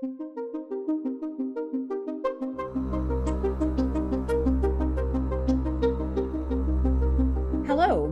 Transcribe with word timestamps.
Hello, 0.00 0.06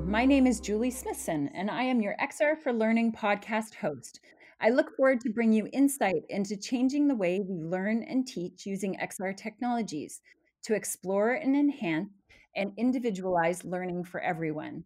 my 0.04 0.24
name 0.24 0.48
is 0.48 0.58
Julie 0.58 0.90
Smithson, 0.90 1.48
and 1.54 1.70
I 1.70 1.84
am 1.84 2.00
your 2.00 2.16
XR 2.20 2.60
for 2.60 2.72
Learning 2.72 3.12
podcast 3.12 3.76
host. 3.76 4.18
I 4.60 4.70
look 4.70 4.96
forward 4.96 5.20
to 5.20 5.30
bring 5.30 5.52
you 5.52 5.68
insight 5.72 6.24
into 6.28 6.56
changing 6.56 7.06
the 7.06 7.14
way 7.14 7.40
we 7.40 7.62
learn 7.62 8.02
and 8.02 8.26
teach 8.26 8.66
using 8.66 8.96
XR 8.96 9.36
technologies 9.36 10.20
to 10.64 10.74
explore 10.74 11.34
and 11.34 11.54
enhance 11.54 12.10
and 12.56 12.72
individualize 12.76 13.64
learning 13.64 14.02
for 14.02 14.20
everyone. 14.20 14.82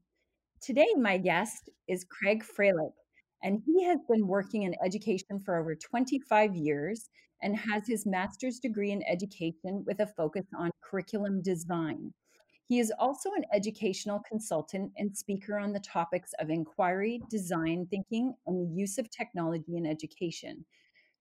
Today, 0.60 0.88
my 0.98 1.16
guest 1.16 1.70
is 1.88 2.04
Craig 2.04 2.44
Frehlich, 2.44 2.92
and 3.43 3.62
he 3.64 3.84
has 3.84 3.98
been 4.09 4.27
working 4.27 4.64
in 4.64 4.75
education 4.84 5.41
for 5.41 5.59
over 5.59 5.75
25 5.75 6.54
years 6.54 7.09
and 7.43 7.56
has 7.56 7.86
his 7.86 8.06
master's 8.06 8.59
degree 8.59 8.91
in 8.91 9.02
education 9.05 9.83
with 9.87 10.01
a 10.01 10.06
focus 10.06 10.47
on 10.56 10.70
curriculum 10.83 11.41
design. 11.42 12.12
He 12.69 12.78
is 12.78 12.92
also 12.98 13.33
an 13.33 13.45
educational 13.52 14.20
consultant 14.28 14.92
and 14.97 15.16
speaker 15.16 15.59
on 15.59 15.73
the 15.73 15.80
topics 15.80 16.30
of 16.38 16.50
inquiry, 16.50 17.20
design 17.28 17.87
thinking, 17.91 18.34
and 18.47 18.61
the 18.61 18.73
use 18.73 18.97
of 18.97 19.11
technology 19.11 19.77
in 19.77 19.86
education. 19.86 20.64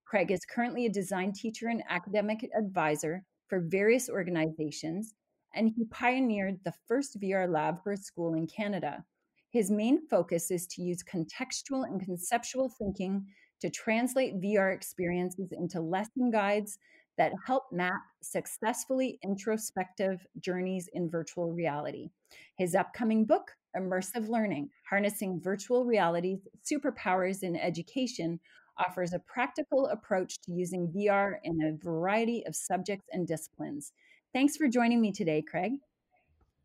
Craig 0.05 0.29
is 0.29 0.45
currently 0.45 0.85
a 0.85 0.91
design 0.91 1.31
teacher 1.34 1.70
and 1.70 1.84
academic 1.90 2.48
advisor 2.55 3.23
for 3.48 3.62
various 3.62 4.09
organizations, 4.09 5.15
and 5.55 5.71
he 5.76 5.85
pioneered 5.85 6.59
the 6.63 6.73
first 6.88 7.20
VR 7.20 7.51
lab 7.51 7.84
for 7.84 7.93
a 7.93 7.98
school 7.98 8.35
in 8.35 8.45
Canada. 8.45 9.04
His 9.52 9.71
main 9.71 10.08
focus 10.08 10.52
is 10.52 10.67
to 10.67 10.81
use 10.81 11.03
contextual 11.03 11.85
and 11.85 11.99
conceptual 11.99 12.70
thinking 12.70 13.26
to 13.62 13.70
translate 13.70 14.40
VR 14.40 14.73
experiences 14.73 15.52
into 15.52 15.81
lesson 15.81 16.30
guides 16.31 16.77
that 17.17 17.34
help 17.45 17.63
map 17.71 17.99
successfully 18.21 19.20
introspective 19.23 20.26
journeys 20.40 20.88
in 20.93 21.10
virtual 21.10 21.51
reality. 21.51 22.10
His 22.57 22.76
upcoming 22.76 23.26
book, 23.26 23.51
Immersive 23.76 24.29
Learning 24.29 24.70
Harnessing 24.90 25.41
Virtual 25.41 25.84
Reality's 25.84 26.48
Superpowers 26.63 27.43
in 27.43 27.55
Education, 27.55 28.40
offers 28.77 29.13
a 29.13 29.20
practical 29.20 29.88
approach 29.88 30.40
to 30.41 30.54
using 30.54 30.93
VR 30.95 31.34
in 31.43 31.62
a 31.62 31.84
variety 31.84 32.45
of 32.48 32.55
subjects 32.55 33.07
and 33.12 33.27
disciplines. 33.27 33.91
Thanks 34.32 34.55
for 34.55 34.68
joining 34.68 35.01
me 35.01 35.12
today, 35.12 35.41
Craig. 35.41 35.73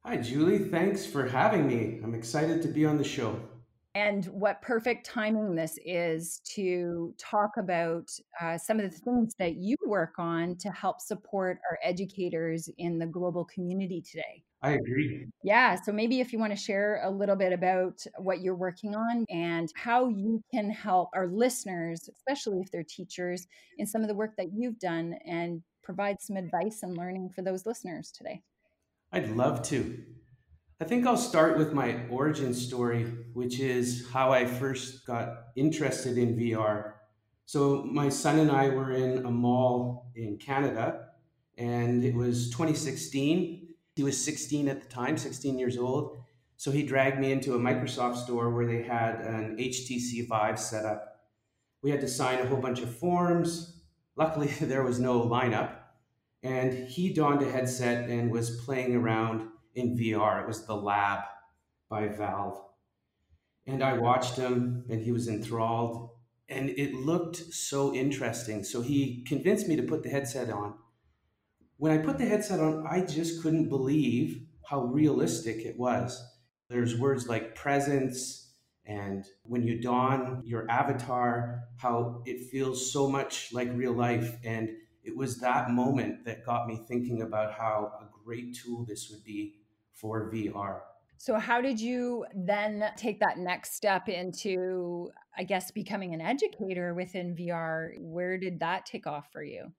Hi, 0.06 0.19
Julie. 0.19 0.58
Thanks 0.58 1.06
for 1.06 1.27
having 1.27 1.66
me. 1.66 1.98
I'm 2.05 2.14
excited 2.14 2.60
to 2.60 2.69
be 2.69 2.84
on 2.84 2.98
the 2.98 3.05
show. 3.05 3.41
And 3.94 4.27
what 4.27 4.61
perfect 4.61 5.06
timing 5.06 5.55
this 5.55 5.78
is 5.83 6.42
to 6.56 7.14
talk 7.16 7.52
about 7.56 8.11
uh, 8.38 8.58
some 8.58 8.78
of 8.80 8.91
the 8.91 8.98
things 8.98 9.34
that 9.38 9.55
you 9.55 9.77
work 9.86 10.19
on 10.19 10.56
to 10.56 10.70
help 10.72 11.00
support 11.00 11.58
our 11.70 11.78
educators 11.83 12.69
in 12.77 12.98
the 12.98 13.06
global 13.06 13.46
community 13.46 14.02
today. 14.02 14.42
I 14.61 14.72
agree. 14.72 15.27
Yeah. 15.42 15.77
So 15.80 15.91
maybe 15.91 16.20
if 16.20 16.34
you 16.34 16.39
want 16.39 16.52
to 16.52 16.62
share 16.62 17.00
a 17.02 17.11
little 17.11 17.36
bit 17.36 17.55
about 17.55 18.05
what 18.18 18.42
you're 18.42 18.56
working 18.56 18.94
on 18.94 19.24
and 19.30 19.70
how 19.74 20.08
you 20.08 20.42
can 20.52 20.68
help 20.68 21.08
our 21.14 21.28
listeners, 21.28 22.11
especially 22.14 22.61
if 22.61 22.70
they're 22.70 22.84
teachers, 22.86 23.46
in 23.78 23.86
some 23.86 24.02
of 24.02 24.08
the 24.08 24.14
work 24.14 24.36
that 24.36 24.52
you've 24.55 24.78
done 24.80 25.14
and 25.24 25.62
provide 25.83 26.20
some 26.20 26.36
advice 26.36 26.83
and 26.83 26.94
learning 26.94 27.30
for 27.34 27.41
those 27.41 27.64
listeners 27.64 28.11
today. 28.11 28.42
I'd 29.15 29.31
love 29.37 29.62
to. 29.69 29.97
I 30.81 30.84
think 30.84 31.07
I'll 31.07 31.17
start 31.17 31.57
with 31.57 31.73
my 31.73 32.05
origin 32.11 32.53
story, 32.53 33.05
which 33.33 33.61
is 33.61 34.09
how 34.12 34.33
I 34.33 34.45
first 34.45 35.07
got 35.07 35.53
interested 35.55 36.19
in 36.19 36.37
VR. 36.37 36.95
So, 37.47 37.85
my 37.85 38.09
son 38.09 38.41
and 38.41 38.51
I 38.51 38.70
were 38.70 38.91
in 38.91 39.25
a 39.25 39.31
mall 39.31 40.11
in 40.17 40.37
Canada, 40.39 41.11
and 41.57 42.03
it 42.03 42.12
was 42.12 42.51
2016. 42.51 43.69
He 43.95 44.03
was 44.03 44.20
16 44.25 44.67
at 44.67 44.83
the 44.83 44.89
time, 44.89 45.17
16 45.17 45.61
years 45.61 45.79
old. 45.79 46.19
So, 46.57 46.73
he 46.73 46.83
dragged 46.83 47.20
me 47.20 47.30
into 47.30 47.55
a 47.55 47.58
Microsoft 47.58 48.17
store 48.17 48.51
where 48.51 48.67
they 48.67 48.83
had 48.83 49.20
an 49.20 49.57
HTC 49.61 50.27
Vive 50.27 50.58
set 50.58 50.85
up. 50.85 51.20
We 51.83 51.92
had 51.92 52.01
to 52.01 52.08
sign 52.08 52.41
a 52.41 52.47
whole 52.47 52.61
bunch 52.61 52.80
of 52.80 52.92
forms. 52.92 53.80
Luckily, 54.17 54.48
there 54.61 54.83
was 54.83 54.98
no 54.98 55.20
lineup. 55.20 55.83
And 56.44 56.72
he 56.88 57.12
donned 57.12 57.42
a 57.42 57.50
headset 57.50 58.08
and 58.08 58.30
was 58.30 58.60
playing 58.60 58.94
around 58.94 59.48
in 59.74 59.98
VR. 59.98 60.42
It 60.42 60.46
was 60.46 60.66
The 60.66 60.77
Lab 60.77 61.24
by 61.88 62.06
Valve. 62.06 62.62
And 63.66 63.82
I 63.82 63.94
watched 63.94 64.36
him 64.36 64.84
and 64.88 65.02
he 65.02 65.10
was 65.10 65.27
enthralled 65.27 66.10
and 66.48 66.70
it 66.70 66.94
looked 66.94 67.36
so 67.36 67.94
interesting. 67.94 68.64
So 68.64 68.82
he 68.82 69.24
convinced 69.27 69.66
me 69.66 69.77
to 69.77 69.82
put 69.82 70.02
the 70.02 70.10
headset 70.10 70.50
on. 70.50 70.74
When 71.77 71.92
I 71.92 71.98
put 71.98 72.18
the 72.18 72.27
headset 72.27 72.61
on, 72.61 72.86
I 72.86 73.00
just 73.00 73.42
couldn't 73.42 73.68
believe 73.68 74.42
how 74.68 74.84
realistic 74.84 75.64
it 75.64 75.78
was. 75.78 76.22
There's 76.68 76.98
words 76.98 77.26
like 77.26 77.55
presence, 77.55 78.52
and 78.86 79.24
when 79.42 79.62
you 79.62 79.80
don 79.80 80.42
your 80.44 80.70
avatar, 80.70 81.64
how 81.76 82.22
it 82.26 82.50
feels 82.50 82.92
so 82.92 83.08
much 83.08 83.52
like 83.52 83.70
real 83.74 83.92
life. 83.92 84.36
And 84.44 84.70
it 85.05 85.17
was 85.17 85.39
that 85.39 85.70
moment 85.70 86.25
that 86.25 86.45
got 86.45 86.67
me 86.67 86.81
thinking 86.89 87.23
about 87.23 87.53
how 87.53 87.92
a 88.01 88.07
great 88.25 88.57
tool 88.57 88.85
this 88.85 89.11
would 89.11 89.23
be 89.23 89.57
for 89.92 90.31
VR. 90.33 90.81
So, 91.19 91.39
how 91.39 91.61
did 91.61 91.81
you 91.81 92.27
then 92.35 92.85
take 92.97 93.20
that 93.20 93.39
next 93.39 93.75
step 93.75 94.09
into, 94.09 95.11
I 95.37 95.45
guess, 95.45 95.70
becoming 95.70 96.13
an 96.13 96.20
educator 96.20 96.95
within 96.95 97.37
VR? 97.37 97.92
Where 97.98 98.37
did 98.39 98.61
that 98.61 98.85
take 98.87 99.07
off 99.07 99.29
for 99.33 99.42
you? 99.42 99.73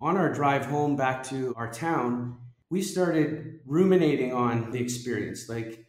On 0.00 0.16
our 0.16 0.32
drive 0.32 0.66
home 0.66 0.94
back 0.94 1.22
to 1.24 1.54
our 1.56 1.70
town, 1.70 2.38
we 2.70 2.82
started 2.82 3.60
ruminating 3.64 4.32
on 4.32 4.70
the 4.70 4.80
experience. 4.80 5.48
Like, 5.48 5.84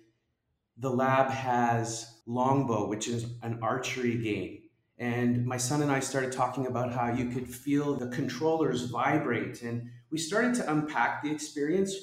the 0.78 0.90
lab 0.90 1.30
has 1.30 2.22
Longbow, 2.26 2.88
which 2.88 3.08
is 3.08 3.26
an 3.42 3.60
archery 3.62 4.18
game. 4.18 4.57
And 4.98 5.46
my 5.46 5.58
son 5.58 5.82
and 5.82 5.92
I 5.92 6.00
started 6.00 6.32
talking 6.32 6.66
about 6.66 6.92
how 6.92 7.12
you 7.12 7.30
could 7.30 7.48
feel 7.48 7.96
the 7.96 8.08
controllers 8.08 8.84
vibrate. 8.86 9.62
And 9.62 9.90
we 10.10 10.18
started 10.18 10.56
to 10.56 10.72
unpack 10.72 11.24
the 11.24 11.32
experience 11.32 11.94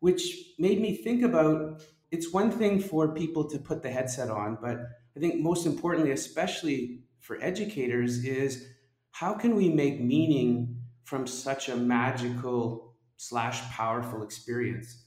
which 0.00 0.54
made 0.58 0.80
me 0.80 0.96
think 0.96 1.22
about 1.22 1.82
it's 2.10 2.32
one 2.32 2.50
thing 2.50 2.80
for 2.80 3.14
people 3.14 3.48
to 3.48 3.58
put 3.58 3.82
the 3.82 3.90
headset 3.90 4.30
on, 4.30 4.58
but 4.60 4.78
I 5.16 5.20
think 5.20 5.40
most 5.40 5.64
importantly, 5.64 6.10
especially 6.10 7.04
for 7.20 7.40
educators, 7.40 8.24
is 8.24 8.66
how 9.12 9.34
can 9.34 9.54
we 9.54 9.68
make 9.68 10.00
meaning 10.00 10.76
from 11.04 11.26
such 11.26 11.68
a 11.68 11.76
magical 11.76 12.94
slash 13.16 13.60
powerful 13.70 14.22
experience? 14.22 15.04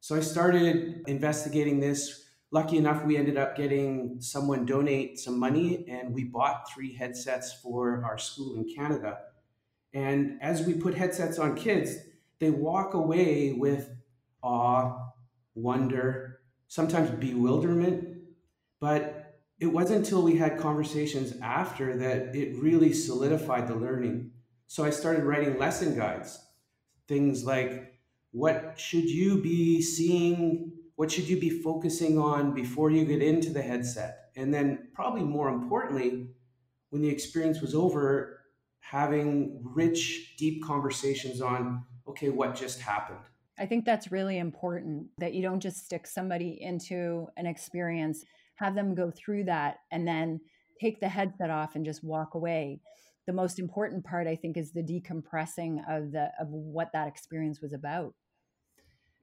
So 0.00 0.14
I 0.14 0.20
started 0.20 1.02
investigating 1.06 1.80
this. 1.80 2.23
Lucky 2.54 2.76
enough, 2.76 3.04
we 3.04 3.16
ended 3.16 3.36
up 3.36 3.56
getting 3.56 4.20
someone 4.20 4.64
donate 4.64 5.18
some 5.18 5.40
money, 5.40 5.84
and 5.88 6.14
we 6.14 6.22
bought 6.22 6.70
three 6.72 6.94
headsets 6.94 7.52
for 7.52 8.04
our 8.04 8.16
school 8.16 8.54
in 8.54 8.72
Canada. 8.72 9.18
And 9.92 10.38
as 10.40 10.62
we 10.64 10.74
put 10.74 10.94
headsets 10.94 11.40
on 11.40 11.56
kids, 11.56 11.96
they 12.38 12.50
walk 12.50 12.94
away 12.94 13.54
with 13.54 13.90
awe, 14.40 14.96
wonder, 15.56 16.42
sometimes 16.68 17.10
bewilderment. 17.10 18.18
But 18.78 19.40
it 19.58 19.66
wasn't 19.66 20.04
until 20.04 20.22
we 20.22 20.36
had 20.36 20.56
conversations 20.56 21.34
after 21.42 21.96
that 21.96 22.36
it 22.36 22.56
really 22.62 22.92
solidified 22.92 23.66
the 23.66 23.74
learning. 23.74 24.30
So 24.68 24.84
I 24.84 24.90
started 24.90 25.24
writing 25.24 25.58
lesson 25.58 25.96
guides, 25.96 26.38
things 27.08 27.44
like 27.44 27.98
what 28.30 28.74
should 28.78 29.10
you 29.10 29.42
be 29.42 29.82
seeing? 29.82 30.70
What 30.96 31.10
should 31.10 31.28
you 31.28 31.40
be 31.40 31.50
focusing 31.50 32.18
on 32.18 32.54
before 32.54 32.90
you 32.90 33.04
get 33.04 33.22
into 33.22 33.50
the 33.50 33.62
headset? 33.62 34.30
And 34.36 34.54
then, 34.54 34.88
probably 34.94 35.22
more 35.22 35.48
importantly, 35.48 36.28
when 36.90 37.02
the 37.02 37.08
experience 37.08 37.60
was 37.60 37.74
over, 37.74 38.40
having 38.80 39.60
rich, 39.64 40.36
deep 40.36 40.62
conversations 40.62 41.40
on 41.40 41.84
okay, 42.06 42.28
what 42.28 42.54
just 42.54 42.80
happened? 42.80 43.24
I 43.58 43.66
think 43.66 43.84
that's 43.84 44.12
really 44.12 44.38
important 44.38 45.06
that 45.18 45.34
you 45.34 45.42
don't 45.42 45.60
just 45.60 45.84
stick 45.84 46.06
somebody 46.06 46.58
into 46.60 47.28
an 47.36 47.46
experience, 47.46 48.24
have 48.56 48.74
them 48.74 48.94
go 48.94 49.10
through 49.10 49.44
that, 49.44 49.78
and 49.90 50.06
then 50.06 50.40
take 50.80 51.00
the 51.00 51.08
headset 51.08 51.50
off 51.50 51.74
and 51.74 51.84
just 51.84 52.04
walk 52.04 52.34
away. 52.34 52.80
The 53.26 53.32
most 53.32 53.58
important 53.58 54.04
part, 54.04 54.26
I 54.26 54.36
think, 54.36 54.56
is 54.56 54.72
the 54.72 54.82
decompressing 54.82 55.78
of 55.88 56.12
the 56.12 56.30
of 56.38 56.48
what 56.48 56.90
that 56.92 57.08
experience 57.08 57.60
was 57.62 57.72
about. 57.72 58.14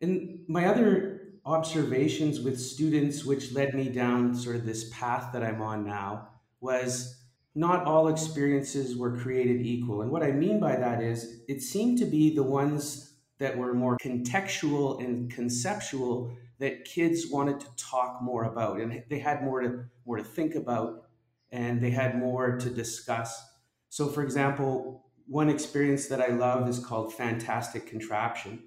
And 0.02 0.40
my 0.48 0.66
other 0.66 1.22
observations 1.46 2.40
with 2.40 2.60
students, 2.60 3.26
which 3.26 3.52
led 3.52 3.74
me 3.74 3.90
down 3.90 4.36
sort 4.36 4.56
of 4.56 4.66
this 4.66 4.90
path 4.90 5.32
that 5.34 5.44
I'm 5.44 5.62
on 5.62 5.86
now, 5.86 6.30
was 6.60 7.24
not 7.54 7.86
all 7.86 8.08
experiences 8.08 8.96
were 8.96 9.18
created 9.18 9.62
equal. 9.62 10.02
And 10.02 10.12
what 10.12 10.24
I 10.24 10.32
mean 10.32 10.60
by 10.60 10.76
that 10.76 11.02
is 11.02 11.42
it 11.48 11.62
seemed 11.62 11.98
to 12.00 12.06
be 12.06 12.34
the 12.34 12.44
ones 12.44 13.14
that 13.40 13.58
were 13.58 13.74
more 13.74 13.98
contextual 13.98 15.04
and 15.04 15.32
conceptual 15.32 16.32
that 16.60 16.86
kids 16.86 17.28
wanted 17.28 17.60
to 17.60 17.68
talk 17.76 18.22
more 18.22 18.44
about 18.44 18.80
and 18.80 19.04
they 19.10 19.18
had 19.18 19.44
more 19.44 19.62
to 19.62 19.84
more 20.06 20.18
to 20.18 20.24
think 20.24 20.54
about 20.54 21.08
and 21.52 21.82
they 21.82 21.90
had 21.90 22.20
more 22.20 22.56
to 22.60 22.70
discuss 22.70 23.44
so 23.90 24.08
for 24.08 24.22
example 24.22 25.04
one 25.32 25.50
experience 25.50 26.08
that 26.08 26.20
I 26.20 26.28
love 26.28 26.68
is 26.68 26.78
called 26.78 27.14
Fantastic 27.14 27.88
Contraption. 27.88 28.64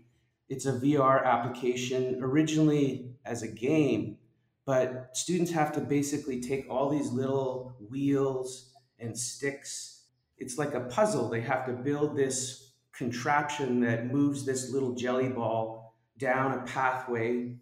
It's 0.49 0.67
a 0.67 0.73
VR 0.73 1.25
application 1.25 2.19
originally 2.23 3.15
as 3.25 3.43
a 3.43 3.49
game, 3.49 4.19
but 4.67 5.11
students 5.15 5.51
have 5.53 5.73
to 5.73 5.81
basically 5.81 6.41
take 6.41 6.67
all 6.69 6.91
these 6.91 7.11
little 7.11 7.77
wheels 7.91 8.73
and 8.99 9.19
sticks. 9.19 10.05
It's 10.37 10.59
like 10.59 10.75
a 10.75 10.81
puzzle. 10.81 11.29
They 11.29 11.41
have 11.41 11.67
to 11.67 11.73
build 11.73 12.17
this 12.17 12.73
contraption 12.93 13.81
that 13.81 14.13
moves 14.13 14.45
this 14.45 14.71
little 14.71 14.95
jelly 14.95 15.29
ball 15.29 15.97
down 16.19 16.59
a 16.59 16.63
pathway 16.63 17.57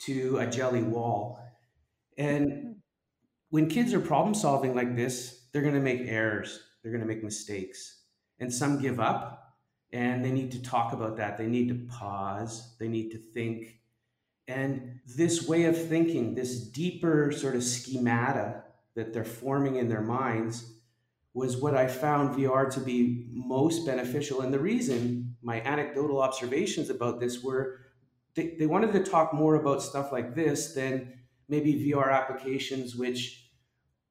to 0.00 0.38
a 0.38 0.46
jelly 0.46 0.82
wall. 0.82 1.38
And 2.16 2.76
when 3.50 3.68
kids 3.68 3.92
are 3.92 4.00
problem 4.00 4.34
solving 4.34 4.74
like 4.74 4.96
this, 4.96 5.46
they're 5.52 5.62
going 5.62 5.74
to 5.74 5.80
make 5.80 6.02
errors, 6.02 6.60
they're 6.82 6.92
going 6.92 7.02
to 7.02 7.08
make 7.08 7.24
mistakes. 7.24 8.02
And 8.38 8.52
some 8.52 8.80
give 8.80 9.00
up 9.00 9.49
and 9.92 10.24
they 10.24 10.30
need 10.30 10.52
to 10.52 10.62
talk 10.62 10.92
about 10.92 11.16
that. 11.16 11.36
They 11.36 11.46
need 11.46 11.68
to 11.68 11.86
pause, 11.88 12.74
they 12.78 12.88
need 12.88 13.10
to 13.10 13.18
think. 13.18 13.78
And 14.48 15.00
this 15.06 15.46
way 15.46 15.64
of 15.64 15.88
thinking, 15.88 16.34
this 16.34 16.60
deeper 16.60 17.30
sort 17.32 17.54
of 17.54 17.62
schemata 17.62 18.64
that 18.94 19.12
they're 19.12 19.24
forming 19.24 19.76
in 19.76 19.88
their 19.88 20.00
minds, 20.00 20.74
was 21.32 21.56
what 21.56 21.76
I 21.76 21.86
found 21.86 22.36
VR 22.36 22.72
to 22.74 22.80
be 22.80 23.28
most 23.30 23.86
beneficial. 23.86 24.40
And 24.40 24.52
the 24.52 24.58
reason 24.58 25.36
my 25.42 25.60
anecdotal 25.60 26.20
observations 26.20 26.90
about 26.90 27.20
this 27.20 27.42
were 27.42 27.78
they, 28.34 28.56
they 28.58 28.66
wanted 28.66 28.92
to 28.92 29.04
talk 29.04 29.32
more 29.32 29.54
about 29.56 29.82
stuff 29.82 30.12
like 30.12 30.34
this 30.34 30.72
than 30.74 31.20
maybe 31.48 31.74
VR 31.74 32.12
applications, 32.12 32.96
which, 32.96 33.48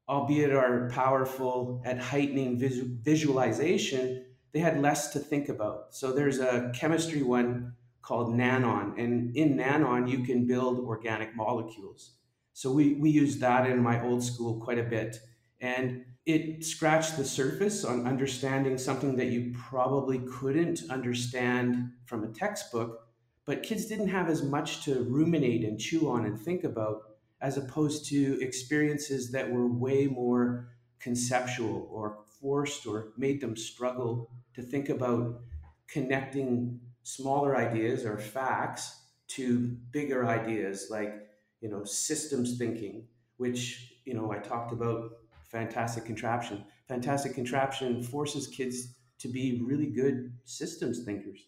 albeit 0.07 0.51
are 0.51 0.89
powerful 0.89 1.81
at 1.85 1.99
heightening 1.99 2.57
visu- 2.57 2.97
visualization, 3.01 4.25
they 4.51 4.59
had 4.59 4.81
less 4.81 5.11
to 5.13 5.19
think 5.19 5.49
about. 5.49 5.93
So 5.95 6.11
there's 6.11 6.39
a 6.39 6.71
chemistry 6.73 7.23
one 7.23 7.73
called 8.01 8.33
Nanome, 8.33 8.97
and 8.97 9.35
in 9.35 9.55
Nanome, 9.57 10.09
you 10.09 10.23
can 10.23 10.47
build 10.47 10.79
organic 10.79 11.35
molecules. 11.35 12.15
So 12.53 12.71
we, 12.71 12.95
we 12.95 13.09
use 13.09 13.37
that 13.39 13.69
in 13.69 13.81
my 13.81 14.03
old 14.03 14.23
school 14.23 14.59
quite 14.59 14.79
a 14.79 14.83
bit. 14.83 15.17
And 15.61 16.05
it 16.25 16.63
scratched 16.63 17.17
the 17.17 17.25
surface 17.25 17.83
on 17.83 18.07
understanding 18.07 18.77
something 18.77 19.15
that 19.17 19.27
you 19.27 19.53
probably 19.57 20.19
couldn't 20.19 20.83
understand 20.89 21.91
from 22.05 22.23
a 22.23 22.27
textbook, 22.27 23.07
but 23.45 23.63
kids 23.63 23.85
didn't 23.85 24.09
have 24.09 24.29
as 24.29 24.43
much 24.43 24.83
to 24.85 25.03
ruminate 25.03 25.63
and 25.63 25.79
chew 25.79 26.09
on 26.09 26.25
and 26.25 26.39
think 26.39 26.63
about 26.63 27.01
as 27.41 27.57
opposed 27.57 28.05
to 28.09 28.39
experiences 28.41 29.31
that 29.31 29.49
were 29.49 29.67
way 29.67 30.07
more 30.07 30.69
conceptual 30.99 31.87
or 31.91 32.19
forced 32.41 32.85
or 32.85 33.09
made 33.17 33.41
them 33.41 33.55
struggle 33.55 34.29
to 34.53 34.61
think 34.61 34.89
about 34.89 35.41
connecting 35.87 36.79
smaller 37.03 37.55
ideas 37.57 38.05
or 38.05 38.17
facts 38.17 39.03
to 39.27 39.77
bigger 39.91 40.27
ideas 40.27 40.87
like 40.89 41.29
you 41.61 41.69
know 41.69 41.83
systems 41.83 42.57
thinking 42.57 43.03
which 43.37 43.93
you 44.05 44.13
know 44.13 44.31
i 44.31 44.37
talked 44.37 44.71
about 44.71 45.11
fantastic 45.49 46.05
contraption. 46.05 46.63
Fantastic 46.87 47.33
contraption 47.33 48.03
forces 48.03 48.47
kids 48.47 48.95
to 49.19 49.27
be 49.27 49.61
really 49.65 49.87
good 49.87 50.31
systems 50.45 51.03
thinkers 51.03 51.47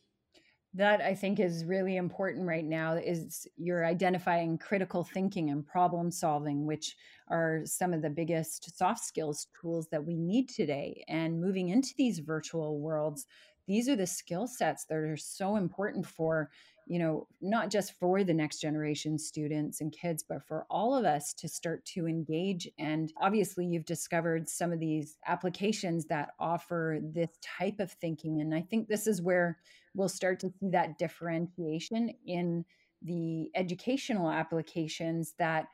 that 0.74 1.02
i 1.02 1.14
think 1.14 1.40
is 1.40 1.66
really 1.66 1.98
important 1.98 2.48
right 2.48 2.66
now 2.66 2.94
is 2.94 3.48
you're 3.58 3.86
identifying 3.86 4.58
critical 4.58 5.04
thinking 5.04 5.50
and 5.50 5.68
problem 5.68 6.10
solving 6.10 6.66
which 6.66 6.96
are 7.32 7.62
some 7.66 7.94
of 7.94 8.02
the 8.02 8.10
biggest 8.10 8.78
soft 8.78 9.04
skills 9.04 9.48
tools 9.60 9.88
that 9.92 10.06
we 10.06 10.16
need 10.18 10.50
today. 10.50 11.04
And 11.08 11.42
moving 11.42 11.70
into 11.70 11.94
these 11.98 12.20
virtual 12.20 12.80
worlds 12.80 13.26
these 13.68 13.88
are 13.88 13.96
the 13.96 14.08
skill 14.08 14.48
sets 14.48 14.86
that 14.86 14.96
are 14.96 15.16
so 15.16 15.56
important 15.56 16.06
for 16.06 16.50
you 16.88 17.00
know 17.00 17.28
not 17.42 17.70
just 17.70 17.94
for 18.00 18.24
the 18.24 18.34
next 18.34 18.60
generation 18.60 19.18
students 19.18 19.80
and 19.82 19.94
kids 19.94 20.26
but 20.28 20.46
for 20.46 20.66
all 20.70 20.96
of 20.96 21.06
us 21.06 21.34
to 21.36 21.48
start 21.48 21.86
to 21.86 22.08
engage. 22.08 22.68
And 22.78 23.14
obviously 23.22 23.66
you've 23.66 23.86
discovered 23.86 24.50
some 24.50 24.74
of 24.74 24.80
these 24.80 25.18
applications 25.26 26.06
that 26.08 26.32
offer 26.40 27.00
this 27.02 27.30
type 27.42 27.80
of 27.80 27.92
thinking. 27.92 28.42
And 28.42 28.54
i 28.54 28.62
think 28.62 28.88
this 28.88 29.08
is 29.08 29.22
where 29.22 29.58
we'll 29.94 30.10
start 30.10 30.40
to 30.42 30.50
see 30.60 30.70
that 30.70 30.98
differentiation 30.98 32.14
in 32.26 32.66
the 33.02 33.50
educational 33.56 34.30
applications 34.30 35.34
that 35.40 35.68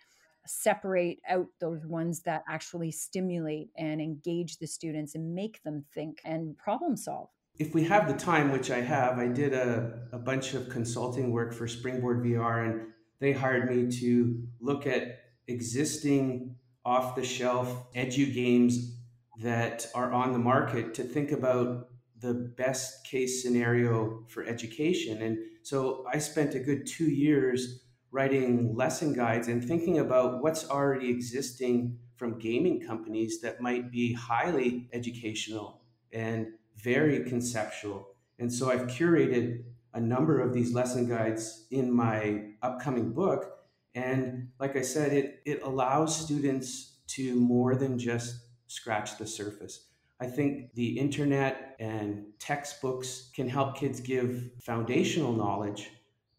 separate 0.46 1.20
out 1.28 1.48
those 1.60 1.86
ones 1.86 2.22
that 2.22 2.44
actually 2.50 2.92
stimulate 2.92 3.70
and 3.78 4.02
engage 4.02 4.58
the 4.58 4.68
students 4.68 5.16
and 5.16 5.36
make 5.36 5.62
them 5.64 5.84
think 5.94 6.20
and 6.24 6.58
problem 6.58 6.96
solve. 6.96 7.30
If 7.60 7.74
we 7.74 7.84
have 7.86 8.08
the 8.08 8.14
time, 8.14 8.52
which 8.52 8.72
I 8.72 8.82
have, 8.82 9.18
I 9.18 9.28
did 9.28 9.54
a, 9.54 10.08
a 10.12 10.20
bunch 10.20 10.54
of 10.54 10.70
consulting 10.70 11.32
work 11.32 11.54
for 11.54 11.68
Springboard 11.68 12.24
VR, 12.24 12.70
and 12.70 12.88
they 13.20 13.34
hired 13.34 13.70
me 13.70 13.92
to 14.00 14.44
look 14.62 14.86
at 14.86 15.20
existing 15.48 16.56
off 16.86 17.16
the 17.16 17.24
shelf 17.24 17.92
edu 17.94 18.34
games 18.34 18.98
that 19.42 19.88
are 19.94 20.12
on 20.14 20.34
the 20.34 20.40
market 20.40 20.94
to 20.96 21.04
think 21.04 21.32
about 21.32 21.90
the 22.20 22.34
best 22.34 23.06
case 23.06 23.44
scenario 23.44 24.24
for 24.28 24.46
education. 24.46 25.22
And 25.22 25.38
so 25.62 26.06
I 26.12 26.18
spent 26.20 26.56
a 26.56 26.60
good 26.60 26.88
two 26.88 27.10
years 27.10 27.84
writing 28.12 28.76
lesson 28.76 29.14
guides 29.14 29.48
and 29.48 29.64
thinking 29.64 30.00
about 30.00 30.42
what's 30.42 30.70
already 30.70 31.10
existing 31.10 31.98
from 32.16 32.40
gaming 32.40 32.82
companies 32.86 33.42
that 33.42 33.62
might 33.62 33.92
be 33.92 34.14
highly 34.14 34.90
educational 34.94 35.82
and 36.12 36.48
very 36.76 37.24
conceptual. 37.30 38.16
And 38.40 38.52
so 38.52 38.72
I've 38.72 38.88
curated 38.88 39.64
a 39.94 40.00
number 40.00 40.40
of 40.40 40.54
these 40.54 40.74
lesson 40.74 41.08
guides 41.08 41.68
in 41.72 41.92
my 41.92 42.52
upcoming 42.62 43.14
book. 43.14 43.46
And 43.94 44.50
like 44.60 44.76
I 44.76 44.82
said, 44.82 45.12
it, 45.14 45.42
it 45.46 45.62
allows 45.64 46.16
students 46.16 46.98
to 47.08 47.36
more 47.36 47.76
than 47.76 47.98
just 47.98 48.48
scratch 48.68 49.18
the 49.18 49.26
surface. 49.26 49.87
I 50.20 50.26
think 50.26 50.74
the 50.74 50.98
internet 50.98 51.76
and 51.80 52.26
textbooks 52.40 53.30
can 53.36 53.48
help 53.48 53.78
kids 53.78 54.00
give 54.00 54.50
foundational 54.64 55.32
knowledge, 55.32 55.92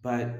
but 0.03 0.35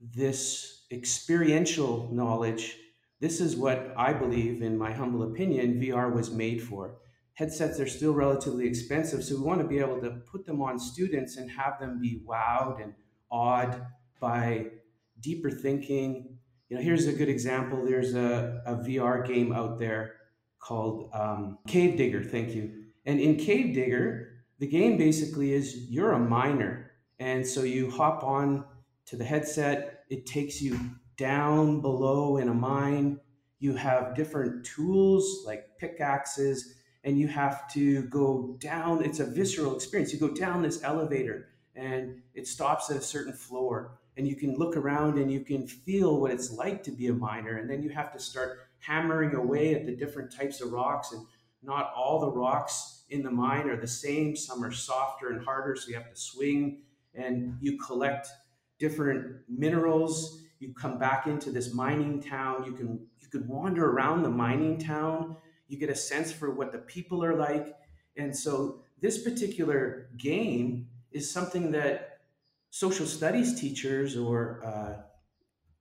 this 0.00 0.84
experiential 0.90 2.10
knowledge, 2.12 2.76
this 3.20 3.40
is 3.40 3.56
what 3.56 3.94
I 3.96 4.12
believe, 4.12 4.60
in 4.60 4.76
my 4.76 4.92
humble 4.92 5.22
opinion, 5.22 5.80
VR 5.80 6.12
was 6.12 6.30
made 6.30 6.62
for. 6.62 6.98
Headsets 7.32 7.80
are 7.80 7.86
still 7.86 8.12
relatively 8.12 8.66
expensive, 8.66 9.24
so 9.24 9.36
we 9.36 9.42
want 9.42 9.60
to 9.60 9.66
be 9.66 9.78
able 9.78 10.00
to 10.02 10.10
put 10.30 10.44
them 10.44 10.60
on 10.60 10.78
students 10.78 11.36
and 11.36 11.50
have 11.50 11.80
them 11.80 11.98
be 12.00 12.22
wowed 12.26 12.82
and 12.82 12.92
awed 13.30 13.86
by 14.20 14.66
deeper 15.20 15.50
thinking. 15.50 16.38
You 16.68 16.76
know, 16.76 16.82
here's 16.82 17.06
a 17.06 17.12
good 17.12 17.28
example. 17.28 17.84
There's 17.84 18.14
a, 18.14 18.62
a 18.66 18.74
VR 18.76 19.26
game 19.26 19.52
out 19.52 19.78
there 19.78 20.15
called 20.66 21.08
um, 21.12 21.58
Cave 21.68 21.96
Digger. 21.96 22.24
Thank 22.24 22.54
you. 22.54 22.86
And 23.04 23.20
in 23.20 23.36
Cave 23.36 23.74
Digger, 23.74 24.32
the 24.58 24.66
game 24.66 24.96
basically 24.96 25.52
is 25.52 25.76
you're 25.88 26.12
a 26.12 26.18
miner, 26.18 26.90
and 27.20 27.46
so 27.46 27.62
you 27.62 27.90
hop 27.90 28.24
on 28.24 28.64
to 29.06 29.16
the 29.16 29.24
headset. 29.24 30.04
It 30.10 30.26
takes 30.26 30.60
you 30.60 30.78
down 31.16 31.80
below 31.80 32.38
in 32.38 32.48
a 32.48 32.54
mine. 32.54 33.20
You 33.60 33.74
have 33.74 34.16
different 34.16 34.66
tools 34.66 35.44
like 35.46 35.78
pickaxes, 35.78 36.74
and 37.04 37.16
you 37.16 37.28
have 37.28 37.70
to 37.74 38.02
go 38.04 38.56
down. 38.58 39.04
It's 39.04 39.20
a 39.20 39.26
visceral 39.26 39.76
experience. 39.76 40.12
You 40.12 40.18
go 40.18 40.34
down 40.34 40.62
this 40.62 40.82
elevator, 40.82 41.50
and 41.76 42.22
it 42.34 42.48
stops 42.48 42.90
at 42.90 42.96
a 42.96 43.02
certain 43.02 43.34
floor 43.34 43.98
and 44.16 44.26
you 44.26 44.34
can 44.34 44.56
look 44.56 44.76
around 44.76 45.18
and 45.18 45.30
you 45.30 45.40
can 45.40 45.66
feel 45.66 46.18
what 46.18 46.30
it's 46.30 46.50
like 46.50 46.82
to 46.82 46.90
be 46.90 47.08
a 47.08 47.12
miner 47.12 47.58
and 47.58 47.68
then 47.68 47.82
you 47.82 47.90
have 47.90 48.10
to 48.12 48.18
start 48.18 48.65
hammering 48.86 49.34
away 49.34 49.74
at 49.74 49.86
the 49.86 49.92
different 49.92 50.32
types 50.32 50.60
of 50.60 50.72
rocks 50.72 51.12
and 51.12 51.26
not 51.62 51.92
all 51.96 52.20
the 52.20 52.30
rocks 52.30 53.04
in 53.10 53.22
the 53.22 53.30
mine 53.30 53.68
are 53.68 53.80
the 53.80 53.86
same. 53.86 54.36
Some 54.36 54.62
are 54.62 54.72
softer 54.72 55.30
and 55.30 55.44
harder 55.44 55.74
so 55.74 55.88
you 55.88 55.94
have 55.94 56.10
to 56.10 56.16
swing 56.16 56.82
and 57.14 57.56
you 57.60 57.78
collect 57.78 58.28
different 58.78 59.38
minerals. 59.48 60.42
You 60.60 60.72
come 60.74 60.98
back 60.98 61.26
into 61.26 61.50
this 61.50 61.74
mining 61.74 62.22
town. 62.22 62.64
You 62.64 62.72
can 62.72 63.06
you 63.20 63.28
can 63.28 63.48
wander 63.48 63.90
around 63.90 64.22
the 64.22 64.30
mining 64.30 64.78
town. 64.78 65.36
You 65.68 65.78
get 65.78 65.90
a 65.90 65.96
sense 65.96 66.32
for 66.32 66.50
what 66.50 66.72
the 66.72 66.78
people 66.78 67.24
are 67.24 67.34
like. 67.34 67.74
And 68.16 68.34
so 68.36 68.82
this 69.00 69.22
particular 69.22 70.08
game 70.16 70.88
is 71.10 71.30
something 71.30 71.72
that 71.72 72.20
social 72.70 73.06
studies 73.06 73.58
teachers 73.58 74.16
or 74.16 74.62
uh, 74.64 75.02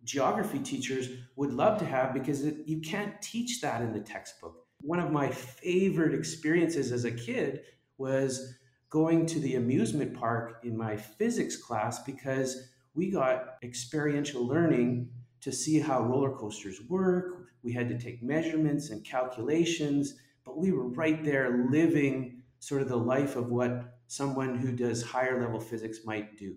geography 0.05 0.59
teachers 0.59 1.09
would 1.35 1.51
love 1.51 1.79
to 1.79 1.85
have 1.85 2.13
because 2.13 2.45
it, 2.45 2.57
you 2.65 2.79
can't 2.79 3.21
teach 3.21 3.61
that 3.61 3.81
in 3.81 3.91
the 3.91 3.99
textbook. 3.99 4.65
One 4.81 4.99
of 4.99 5.11
my 5.11 5.29
favorite 5.29 6.13
experiences 6.13 6.91
as 6.91 7.05
a 7.05 7.11
kid 7.11 7.61
was 7.97 8.55
going 8.89 9.25
to 9.25 9.39
the 9.39 9.55
amusement 9.55 10.13
park 10.13 10.59
in 10.63 10.77
my 10.77 10.95
physics 10.95 11.57
class 11.57 12.03
because 12.03 12.69
we 12.93 13.09
got 13.09 13.55
experiential 13.63 14.45
learning 14.47 15.09
to 15.41 15.51
see 15.51 15.79
how 15.79 16.01
roller 16.01 16.31
coasters 16.31 16.79
work. 16.87 17.47
We 17.63 17.73
had 17.73 17.89
to 17.89 17.97
take 17.97 18.23
measurements 18.23 18.91
and 18.91 19.03
calculations, 19.03 20.15
but 20.45 20.57
we 20.57 20.71
were 20.71 20.87
right 20.87 21.23
there 21.23 21.67
living 21.69 22.43
sort 22.59 22.81
of 22.81 22.87
the 22.87 22.95
life 22.95 23.35
of 23.35 23.49
what 23.49 23.97
someone 24.07 24.57
who 24.57 24.71
does 24.71 25.03
higher 25.03 25.41
level 25.41 25.59
physics 25.59 25.99
might 26.05 26.37
do. 26.37 26.55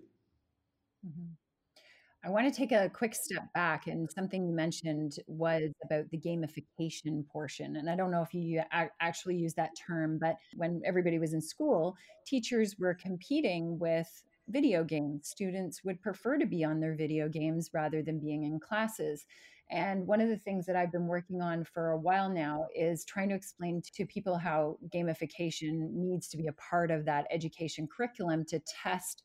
I 2.21 2.29
want 2.29 2.53
to 2.53 2.57
take 2.57 2.73
a 2.73 2.89
quick 2.89 3.15
step 3.15 3.51
back, 3.53 3.87
and 3.87 4.11
something 4.11 4.45
you 4.45 4.53
mentioned 4.53 5.13
was 5.27 5.71
about 5.85 6.09
the 6.09 6.17
gamification 6.17 7.25
portion. 7.31 7.77
And 7.77 7.89
I 7.89 7.95
don't 7.95 8.11
know 8.11 8.21
if 8.21 8.33
you 8.33 8.61
actually 8.71 9.37
use 9.37 9.53
that 9.53 9.71
term, 9.87 10.19
but 10.19 10.35
when 10.55 10.81
everybody 10.85 11.17
was 11.17 11.33
in 11.33 11.41
school, 11.41 11.95
teachers 12.27 12.75
were 12.77 12.93
competing 12.93 13.79
with 13.79 14.21
video 14.49 14.83
games. 14.83 15.29
Students 15.29 15.81
would 15.85 16.01
prefer 16.01 16.37
to 16.37 16.45
be 16.45 16.65
on 16.65 16.81
their 16.81 16.93
video 16.93 17.29
games 17.29 17.69
rather 17.73 18.01
than 18.01 18.19
being 18.19 18.43
in 18.43 18.59
classes. 18.59 19.25
And 19.71 20.07
one 20.07 20.19
of 20.19 20.29
the 20.29 20.39
things 20.39 20.65
that 20.65 20.75
I've 20.75 20.91
been 20.91 21.05
working 21.05 21.41
on 21.41 21.63
for 21.63 21.91
a 21.91 21.97
while 21.97 22.27
now 22.27 22.65
is 22.75 23.05
trying 23.05 23.29
to 23.29 23.35
explain 23.35 23.81
to 23.93 24.05
people 24.07 24.35
how 24.35 24.77
gamification 24.93 25.93
needs 25.93 26.27
to 26.29 26.37
be 26.37 26.47
a 26.47 26.53
part 26.53 26.89
of 26.89 27.05
that 27.05 27.27
education 27.29 27.87
curriculum 27.87 28.43
to 28.45 28.59
test 28.83 29.23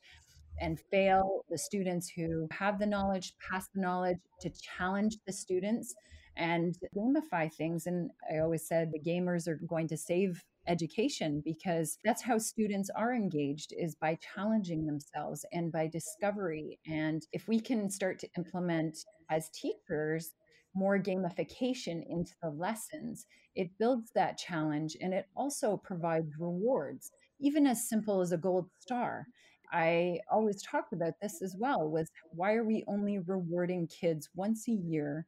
and 0.61 0.81
fail 0.91 1.45
the 1.51 1.59
students 1.59 2.09
who 2.09 2.49
have 2.51 2.79
the 2.79 2.87
knowledge, 2.87 3.35
pass 3.51 3.69
the 3.75 3.81
knowledge, 3.81 4.19
to 4.41 4.51
challenge 4.51 5.17
the 5.27 5.33
students 5.33 5.95
and 6.37 6.77
gamify 6.97 7.53
things. 7.53 7.87
And 7.87 8.11
I 8.33 8.39
always 8.39 8.67
said 8.67 8.91
the 8.93 9.11
gamers 9.11 9.47
are 9.47 9.61
going 9.67 9.89
to 9.89 9.97
save 9.97 10.43
education 10.67 11.43
because 11.45 11.99
that's 12.05 12.23
how 12.23 12.39
students 12.39 12.91
are 12.97 13.15
engaged 13.15 13.75
is 13.77 13.95
by 13.95 14.19
challenging 14.35 14.87
themselves 14.87 15.45
and 15.53 15.71
by 15.71 15.87
discovery 15.87 16.79
and 16.87 17.27
if 17.33 17.49
we 17.49 17.61
can 17.61 17.91
start 17.91 18.19
to 18.19 18.29
implement 18.39 18.97
as 19.31 19.51
teachers 19.51 20.33
more 20.75 20.99
gamification 20.99 22.03
into 22.09 22.33
the 22.43 22.49
lessons 22.49 23.27
it 23.55 23.69
builds 23.79 24.11
that 24.15 24.39
challenge 24.39 24.97
and 25.01 25.13
it 25.13 25.27
also 25.37 25.77
provides 25.77 26.33
rewards 26.39 27.13
even 27.41 27.67
as 27.67 27.89
simple 27.89 28.21
as 28.21 28.33
a 28.33 28.39
gold 28.39 28.69
star 28.81 29.27
I 29.73 30.21
always 30.31 30.63
talked 30.63 30.93
about 30.93 31.15
this 31.21 31.43
as 31.43 31.57
well 31.59 31.89
was 31.89 32.11
why 32.31 32.55
are 32.55 32.65
we 32.65 32.85
only 32.87 33.19
rewarding 33.19 33.87
kids 33.89 34.29
once 34.35 34.69
a 34.69 34.73
year 34.73 35.27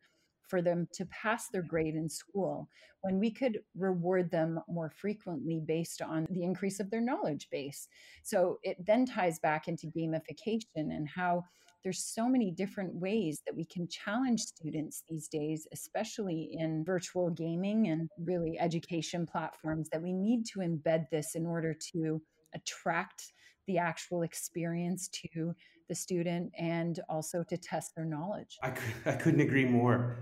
for 0.48 0.62
them 0.62 0.86
to 0.92 1.04
pass 1.06 1.48
their 1.48 1.62
grade 1.62 1.94
in 1.94 2.08
school 2.08 2.68
when 3.00 3.18
we 3.18 3.30
could 3.30 3.60
reward 3.76 4.30
them 4.30 4.60
more 4.68 4.90
frequently 4.90 5.60
based 5.66 6.02
on 6.02 6.26
the 6.30 6.42
increase 6.42 6.80
of 6.80 6.90
their 6.90 7.00
knowledge 7.00 7.48
base. 7.50 7.88
So 8.22 8.58
it 8.62 8.84
then 8.86 9.06
ties 9.06 9.38
back 9.40 9.68
into 9.68 9.88
gamification 9.88 10.60
and 10.76 11.08
how 11.08 11.44
there's 11.82 12.04
so 12.04 12.28
many 12.28 12.50
different 12.50 12.92
ways 12.94 13.42
that 13.46 13.54
we 13.54 13.64
can 13.64 13.86
challenge 13.86 14.40
students 14.40 15.04
these 15.08 15.28
days, 15.28 15.68
especially 15.72 16.50
in 16.52 16.84
virtual 16.84 17.30
gaming 17.30 17.88
and 17.88 18.08
really 18.18 18.58
education 18.58 19.24
platforms, 19.24 19.88
that 19.90 20.02
we 20.02 20.12
need 20.12 20.44
to 20.46 20.60
embed 20.60 21.08
this 21.10 21.36
in 21.36 21.46
order 21.46 21.76
to 21.92 22.20
attract 22.54 23.32
the 23.66 23.78
actual 23.78 24.22
experience 24.22 25.08
to 25.08 25.54
the 25.88 25.94
student 25.94 26.52
and 26.58 27.00
also 27.08 27.42
to 27.44 27.56
test 27.56 27.94
their 27.94 28.04
knowledge. 28.04 28.58
I, 28.62 28.72
I 29.04 29.12
couldn't 29.12 29.40
agree 29.40 29.64
more. 29.64 30.18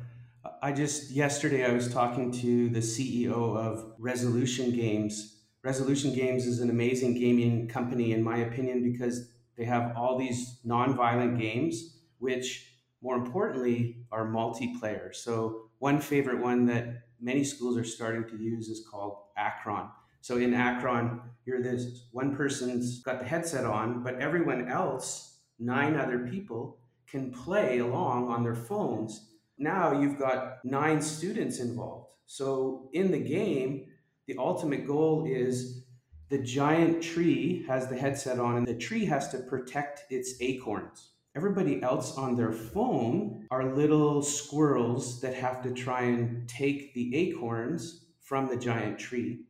I 0.62 0.72
just, 0.72 1.10
yesterday, 1.10 1.64
I 1.64 1.72
was 1.72 1.92
talking 1.92 2.30
to 2.32 2.68
the 2.68 2.80
CEO 2.80 3.56
of 3.56 3.94
Resolution 3.98 4.72
Games. 4.72 5.42
Resolution 5.62 6.14
Games 6.14 6.46
is 6.46 6.60
an 6.60 6.68
amazing 6.68 7.18
gaming 7.18 7.66
company, 7.66 8.12
in 8.12 8.22
my 8.22 8.38
opinion, 8.38 8.82
because 8.82 9.30
they 9.56 9.64
have 9.64 9.96
all 9.96 10.18
these 10.18 10.60
non-violent 10.64 11.38
games, 11.38 12.00
which 12.18 12.74
more 13.00 13.16
importantly 13.16 14.04
are 14.12 14.26
multiplayer. 14.26 15.14
So, 15.14 15.70
one 15.78 16.00
favorite 16.00 16.40
one 16.40 16.66
that 16.66 17.04
many 17.20 17.44
schools 17.44 17.76
are 17.76 17.84
starting 17.84 18.24
to 18.28 18.42
use 18.42 18.68
is 18.68 18.86
called 18.90 19.18
Acron. 19.38 19.90
So 20.24 20.38
in 20.38 20.52
Acron, 20.52 21.20
you're 21.44 21.60
this 21.60 22.06
one 22.12 22.34
person's 22.34 23.02
got 23.02 23.18
the 23.18 23.26
headset 23.26 23.66
on, 23.66 24.02
but 24.02 24.14
everyone 24.20 24.68
else, 24.68 25.40
nine 25.58 25.96
other 25.96 26.20
people, 26.20 26.78
can 27.06 27.30
play 27.30 27.80
along 27.80 28.28
on 28.28 28.42
their 28.42 28.54
phones. 28.54 29.32
Now 29.58 30.00
you've 30.00 30.18
got 30.18 30.64
nine 30.64 31.02
students 31.02 31.60
involved. 31.60 32.14
So 32.24 32.88
in 32.94 33.10
the 33.10 33.18
game, 33.18 33.84
the 34.26 34.36
ultimate 34.38 34.86
goal 34.86 35.26
is 35.28 35.84
the 36.30 36.38
giant 36.38 37.02
tree 37.02 37.62
has 37.68 37.88
the 37.88 37.98
headset 37.98 38.38
on, 38.38 38.56
and 38.56 38.66
the 38.66 38.78
tree 38.78 39.04
has 39.04 39.28
to 39.28 39.40
protect 39.40 40.10
its 40.10 40.36
acorns. 40.40 41.10
Everybody 41.36 41.82
else 41.82 42.16
on 42.16 42.34
their 42.34 42.52
phone 42.52 43.46
are 43.50 43.74
little 43.74 44.22
squirrels 44.22 45.20
that 45.20 45.34
have 45.34 45.62
to 45.64 45.70
try 45.72 46.04
and 46.04 46.48
take 46.48 46.94
the 46.94 47.14
acorns 47.14 48.06
from 48.22 48.48
the 48.48 48.56
giant 48.56 48.98
tree 48.98 49.40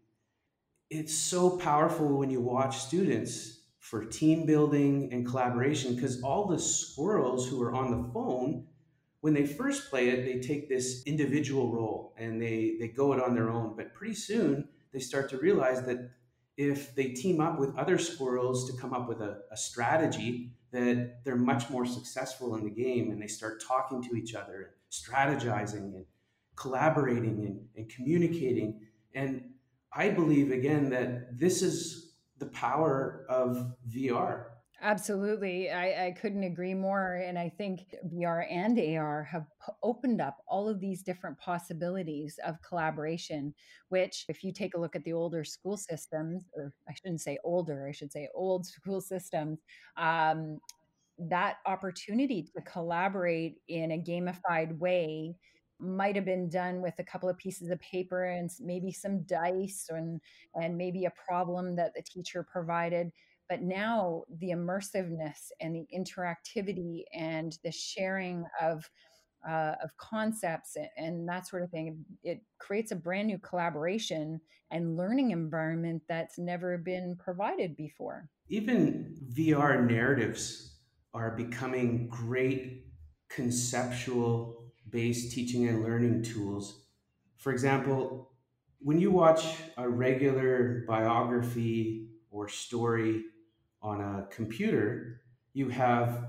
it's 0.90 1.14
so 1.14 1.56
powerful 1.58 2.18
when 2.18 2.30
you 2.30 2.40
watch 2.40 2.78
students 2.78 3.60
for 3.78 4.04
team 4.04 4.46
building 4.46 5.12
and 5.12 5.26
collaboration 5.26 5.94
because 5.94 6.22
all 6.22 6.46
the 6.46 6.58
squirrels 6.58 7.48
who 7.48 7.62
are 7.62 7.74
on 7.74 7.90
the 7.90 8.12
phone 8.12 8.66
when 9.20 9.34
they 9.34 9.46
first 9.46 9.90
play 9.90 10.08
it 10.10 10.24
they 10.24 10.46
take 10.46 10.68
this 10.68 11.02
individual 11.06 11.72
role 11.72 12.14
and 12.18 12.40
they 12.40 12.76
they 12.78 12.88
go 12.88 13.12
it 13.12 13.22
on 13.22 13.34
their 13.34 13.50
own. 13.50 13.74
But 13.76 13.94
pretty 13.94 14.14
soon 14.14 14.68
they 14.92 15.00
start 15.00 15.30
to 15.30 15.38
realize 15.38 15.82
that 15.86 16.10
if 16.56 16.94
they 16.94 17.08
team 17.08 17.40
up 17.40 17.58
with 17.58 17.76
other 17.76 17.98
squirrels 17.98 18.70
to 18.70 18.76
come 18.80 18.92
up 18.92 19.08
with 19.08 19.20
a, 19.20 19.38
a 19.50 19.56
strategy 19.56 20.52
that 20.70 21.20
they're 21.24 21.36
much 21.36 21.70
more 21.70 21.86
successful 21.86 22.54
in 22.56 22.64
the 22.64 22.70
game 22.70 23.10
and 23.10 23.20
they 23.20 23.26
start 23.26 23.62
talking 23.66 24.02
to 24.02 24.14
each 24.14 24.34
other 24.34 24.56
and 24.62 24.72
strategizing 24.92 25.94
and 25.94 26.04
collaborating 26.56 27.44
and, 27.46 27.60
and 27.76 27.88
communicating. 27.88 28.80
And 29.14 29.53
I 29.94 30.10
believe 30.10 30.50
again 30.50 30.90
that 30.90 31.38
this 31.38 31.62
is 31.62 32.14
the 32.38 32.46
power 32.46 33.24
of 33.28 33.74
VR. 33.88 34.46
Absolutely. 34.82 35.70
I, 35.70 36.08
I, 36.08 36.10
couldn't 36.10 36.42
agree 36.42 36.74
more. 36.74 37.22
And 37.26 37.38
I 37.38 37.48
think 37.48 37.94
VR 38.12 38.44
and 38.50 38.78
AR 38.78 39.22
have 39.22 39.46
p- 39.64 39.72
opened 39.82 40.20
up 40.20 40.36
all 40.46 40.68
of 40.68 40.78
these 40.78 41.02
different 41.02 41.38
possibilities 41.38 42.38
of 42.44 42.60
collaboration, 42.60 43.54
which, 43.88 44.26
if 44.28 44.44
you 44.44 44.52
take 44.52 44.74
a 44.74 44.78
look 44.78 44.94
at 44.94 45.02
the 45.04 45.14
older 45.14 45.42
school 45.42 45.78
systems, 45.78 46.44
or 46.54 46.74
I 46.86 46.92
shouldn't 46.92 47.22
say 47.22 47.38
older, 47.44 47.88
I 47.88 47.92
should 47.92 48.12
say 48.12 48.28
old 48.34 48.66
school 48.66 49.00
systems, 49.00 49.60
um, 49.96 50.58
that 51.18 51.58
opportunity 51.64 52.42
to 52.42 52.60
collaborate 52.62 53.54
in 53.68 53.92
a 53.92 53.98
gamified 53.98 54.76
way 54.78 55.36
might 55.84 56.16
have 56.16 56.24
been 56.24 56.48
done 56.48 56.80
with 56.80 56.94
a 56.98 57.04
couple 57.04 57.28
of 57.28 57.36
pieces 57.38 57.70
of 57.70 57.80
paper 57.80 58.24
and 58.24 58.50
maybe 58.60 58.92
some 58.92 59.22
dice 59.22 59.86
and 59.90 60.20
and 60.54 60.76
maybe 60.76 61.04
a 61.04 61.12
problem 61.26 61.76
that 61.76 61.94
the 61.94 62.02
teacher 62.02 62.42
provided. 62.42 63.10
But 63.48 63.62
now 63.62 64.24
the 64.38 64.50
immersiveness 64.50 65.50
and 65.60 65.74
the 65.74 65.86
interactivity 65.94 67.04
and 67.12 67.58
the 67.62 67.72
sharing 67.72 68.44
of 68.60 68.88
uh, 69.48 69.74
of 69.82 69.94
concepts 69.98 70.76
and 70.96 71.28
that 71.28 71.46
sort 71.46 71.62
of 71.62 71.70
thing 71.70 72.02
it 72.22 72.40
creates 72.58 72.92
a 72.92 72.96
brand 72.96 73.28
new 73.28 73.38
collaboration 73.38 74.40
and 74.70 74.96
learning 74.96 75.32
environment 75.32 76.02
that's 76.08 76.38
never 76.38 76.78
been 76.78 77.14
provided 77.18 77.76
before. 77.76 78.28
Even 78.48 79.14
vr 79.34 79.86
narratives 79.86 80.76
are 81.12 81.36
becoming 81.36 82.08
great 82.08 82.86
conceptual 83.28 84.63
based 84.94 85.32
teaching 85.32 85.68
and 85.68 85.82
learning 85.82 86.22
tools. 86.22 86.84
For 87.36 87.50
example, 87.50 88.30
when 88.78 89.00
you 89.00 89.10
watch 89.10 89.44
a 89.76 89.88
regular 89.88 90.84
biography 90.86 92.10
or 92.30 92.48
story 92.48 93.24
on 93.82 94.00
a 94.00 94.28
computer, 94.30 95.20
you 95.52 95.68
have 95.68 96.28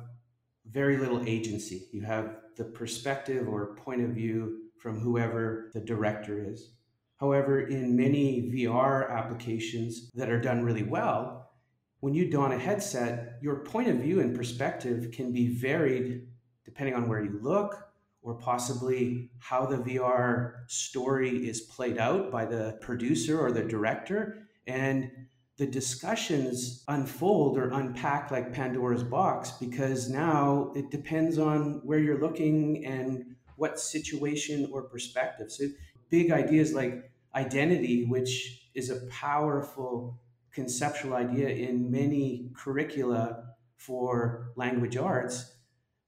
very 0.71 0.97
little 0.97 1.23
agency. 1.27 1.87
You 1.91 2.01
have 2.01 2.37
the 2.57 2.63
perspective 2.63 3.47
or 3.47 3.75
point 3.75 4.01
of 4.01 4.09
view 4.09 4.63
from 4.79 4.99
whoever 4.99 5.69
the 5.75 5.81
director 5.81 6.43
is. 6.43 6.71
However, 7.17 7.67
in 7.67 7.95
many 7.95 8.51
VR 8.51 9.11
applications 9.11 10.11
that 10.13 10.29
are 10.29 10.41
done 10.41 10.63
really 10.63 10.83
well, 10.83 11.51
when 11.99 12.15
you 12.15 12.31
don 12.31 12.51
a 12.51 12.57
headset, 12.57 13.37
your 13.43 13.57
point 13.57 13.89
of 13.89 13.97
view 13.97 14.21
and 14.21 14.35
perspective 14.35 15.11
can 15.11 15.31
be 15.31 15.47
varied 15.49 16.27
depending 16.63 16.95
on 16.95 17.07
where 17.07 17.23
you 17.23 17.37
look, 17.43 17.85
or 18.25 18.33
possibly 18.33 19.29
how 19.39 19.65
the 19.67 19.77
VR 19.77 20.53
story 20.67 21.47
is 21.47 21.61
played 21.61 21.99
out 21.99 22.31
by 22.31 22.43
the 22.43 22.77
producer 22.81 23.39
or 23.39 23.51
the 23.51 23.63
director. 23.63 24.47
And 24.65 25.11
the 25.57 25.67
discussions 25.67 26.83
unfold 26.87 27.57
or 27.57 27.69
unpack 27.69 28.31
like 28.31 28.51
Pandora's 28.51 29.03
box 29.03 29.51
because 29.51 30.09
now 30.09 30.73
it 30.75 30.89
depends 30.89 31.37
on 31.37 31.81
where 31.83 31.99
you're 31.99 32.19
looking 32.19 32.83
and 32.83 33.35
what 33.55 33.79
situation 33.79 34.67
or 34.71 34.81
perspective. 34.81 35.51
So, 35.51 35.65
big 36.09 36.31
ideas 36.31 36.73
like 36.73 37.11
identity, 37.35 38.05
which 38.05 38.69
is 38.73 38.89
a 38.89 39.05
powerful 39.07 40.19
conceptual 40.51 41.13
idea 41.13 41.49
in 41.49 41.89
many 41.89 42.49
curricula 42.53 43.43
for 43.77 44.51
language 44.55 44.97
arts, 44.97 45.54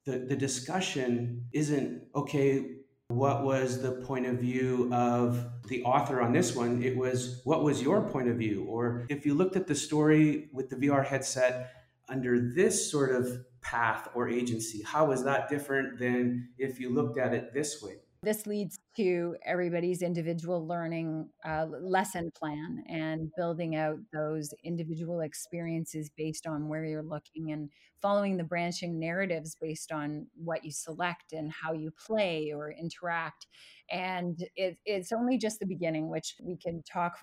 the, 0.07 0.19
the 0.19 0.35
discussion 0.35 1.45
isn't 1.51 2.01
okay 2.15 2.77
what 3.09 3.43
was 3.43 3.81
the 3.81 3.91
point 3.91 4.25
of 4.25 4.35
view 4.39 4.89
of 4.93 5.45
the 5.67 5.81
author 5.83 6.21
on 6.21 6.33
this 6.33 6.55
one? 6.55 6.83
It 6.83 6.95
was 6.95 7.41
what 7.45 7.63
was 7.63 7.81
your 7.81 8.01
point 8.01 8.27
of 8.27 8.37
view? 8.37 8.65
Or 8.65 9.05
if 9.09 9.25
you 9.25 9.33
looked 9.33 9.55
at 9.55 9.65
the 9.67 9.75
story 9.75 10.49
with 10.51 10.69
the 10.69 10.75
VR 10.75 11.05
headset 11.05 11.71
under 12.09 12.51
this 12.53 12.91
sort 12.91 13.11
of 13.11 13.45
path 13.61 14.09
or 14.13 14.27
agency, 14.27 14.81
how 14.81 15.05
was 15.05 15.23
that 15.23 15.49
different 15.49 15.99
than 15.99 16.49
if 16.57 16.79
you 16.79 16.93
looked 16.93 17.17
at 17.17 17.33
it 17.33 17.53
this 17.53 17.81
way? 17.81 17.95
This 18.23 18.45
leads 18.45 18.76
to 18.98 19.36
everybody's 19.46 20.01
individual 20.01 20.68
learning 20.68 21.30
uh, 21.48 21.66
lesson 21.82 22.32
plan 22.32 22.84
and 22.89 23.32
building 23.38 23.75
out 23.75 23.98
those 24.12 24.54
individual 24.63 25.22
experiences 25.22 26.10
based 26.18 26.48
on 26.48 26.68
where 26.68 26.84
you're 26.84 27.04
looking 27.04 27.51
and 27.51 27.70
following 28.01 28.38
the 28.38 28.44
branching 28.44 29.00
narratives 29.00 29.56
based 29.62 29.92
on 29.92 30.25
what 30.36 30.66
you 30.66 30.72
select 30.72 31.34
and 31.34 31.51
how 31.51 31.74
you 31.74 31.92
play 31.92 32.51
or 32.51 32.72
interact 32.72 33.48
and 33.89 34.44
it, 34.56 34.77
it's 34.86 35.12
only 35.12 35.38
just 35.38 35.60
the 35.60 35.65
beginning 35.65 36.10
which 36.10 36.36
we 36.44 36.58
can 36.58 36.84
talk 36.84 37.17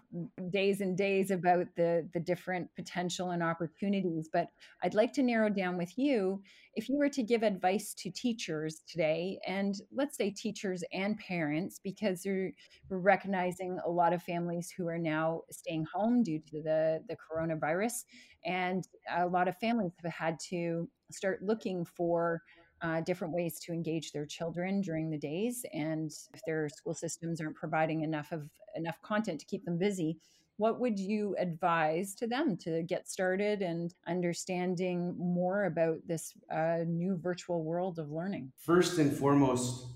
days 0.50 0.80
and 0.80 0.96
days 0.96 1.30
about 1.30 1.66
the 1.76 2.08
the 2.14 2.20
different 2.20 2.68
potential 2.76 3.30
and 3.30 3.42
opportunities. 3.42 4.28
But 4.32 4.48
i'd 4.82 4.94
like 4.94 5.12
to 5.14 5.22
narrow 5.22 5.48
down 5.48 5.76
with 5.76 5.96
you 5.98 6.42
if 6.74 6.88
you 6.88 6.96
were 6.96 7.08
to 7.08 7.22
give 7.22 7.42
advice 7.42 7.94
to 7.94 8.10
teachers 8.10 8.82
today 8.88 9.38
and 9.46 9.76
let's 9.92 10.16
say 10.16 10.30
teachers 10.30 10.82
and 10.92 11.18
parents 11.18 11.80
because 11.82 12.22
we're 12.24 12.52
recognizing 12.90 13.78
a 13.86 13.90
lot 13.90 14.12
of 14.12 14.22
families 14.22 14.72
who 14.76 14.88
are 14.88 14.98
now 14.98 15.42
staying 15.50 15.84
home 15.92 16.22
due 16.22 16.40
to 16.50 16.62
the 16.62 17.00
the 17.08 17.16
coronavirus 17.16 18.04
and 18.44 18.88
a 19.16 19.26
lot 19.26 19.48
of 19.48 19.56
families 19.58 19.92
have 20.02 20.12
had 20.12 20.38
to 20.50 20.88
start 21.10 21.42
looking 21.42 21.84
for 21.84 22.42
uh, 22.82 23.00
different 23.00 23.32
ways 23.32 23.58
to 23.60 23.72
engage 23.72 24.12
their 24.12 24.26
children 24.26 24.80
during 24.80 25.10
the 25.10 25.18
days. 25.18 25.64
And 25.72 26.10
if 26.32 26.40
their 26.46 26.68
school 26.68 26.94
systems 26.94 27.40
aren't 27.40 27.56
providing 27.56 28.02
enough 28.02 28.32
of 28.32 28.48
enough 28.74 29.00
content 29.02 29.40
to 29.40 29.46
keep 29.46 29.64
them 29.64 29.78
busy, 29.78 30.18
what 30.56 30.80
would 30.80 30.98
you 30.98 31.34
advise 31.38 32.14
to 32.16 32.26
them 32.26 32.56
to 32.58 32.82
get 32.82 33.08
started 33.08 33.62
and 33.62 33.92
understanding 34.06 35.16
more 35.18 35.64
about 35.64 35.98
this 36.06 36.32
uh, 36.52 36.78
new 36.86 37.16
virtual 37.16 37.64
world 37.64 37.98
of 37.98 38.10
learning? 38.10 38.52
First 38.58 38.98
and 38.98 39.12
foremost, 39.12 39.86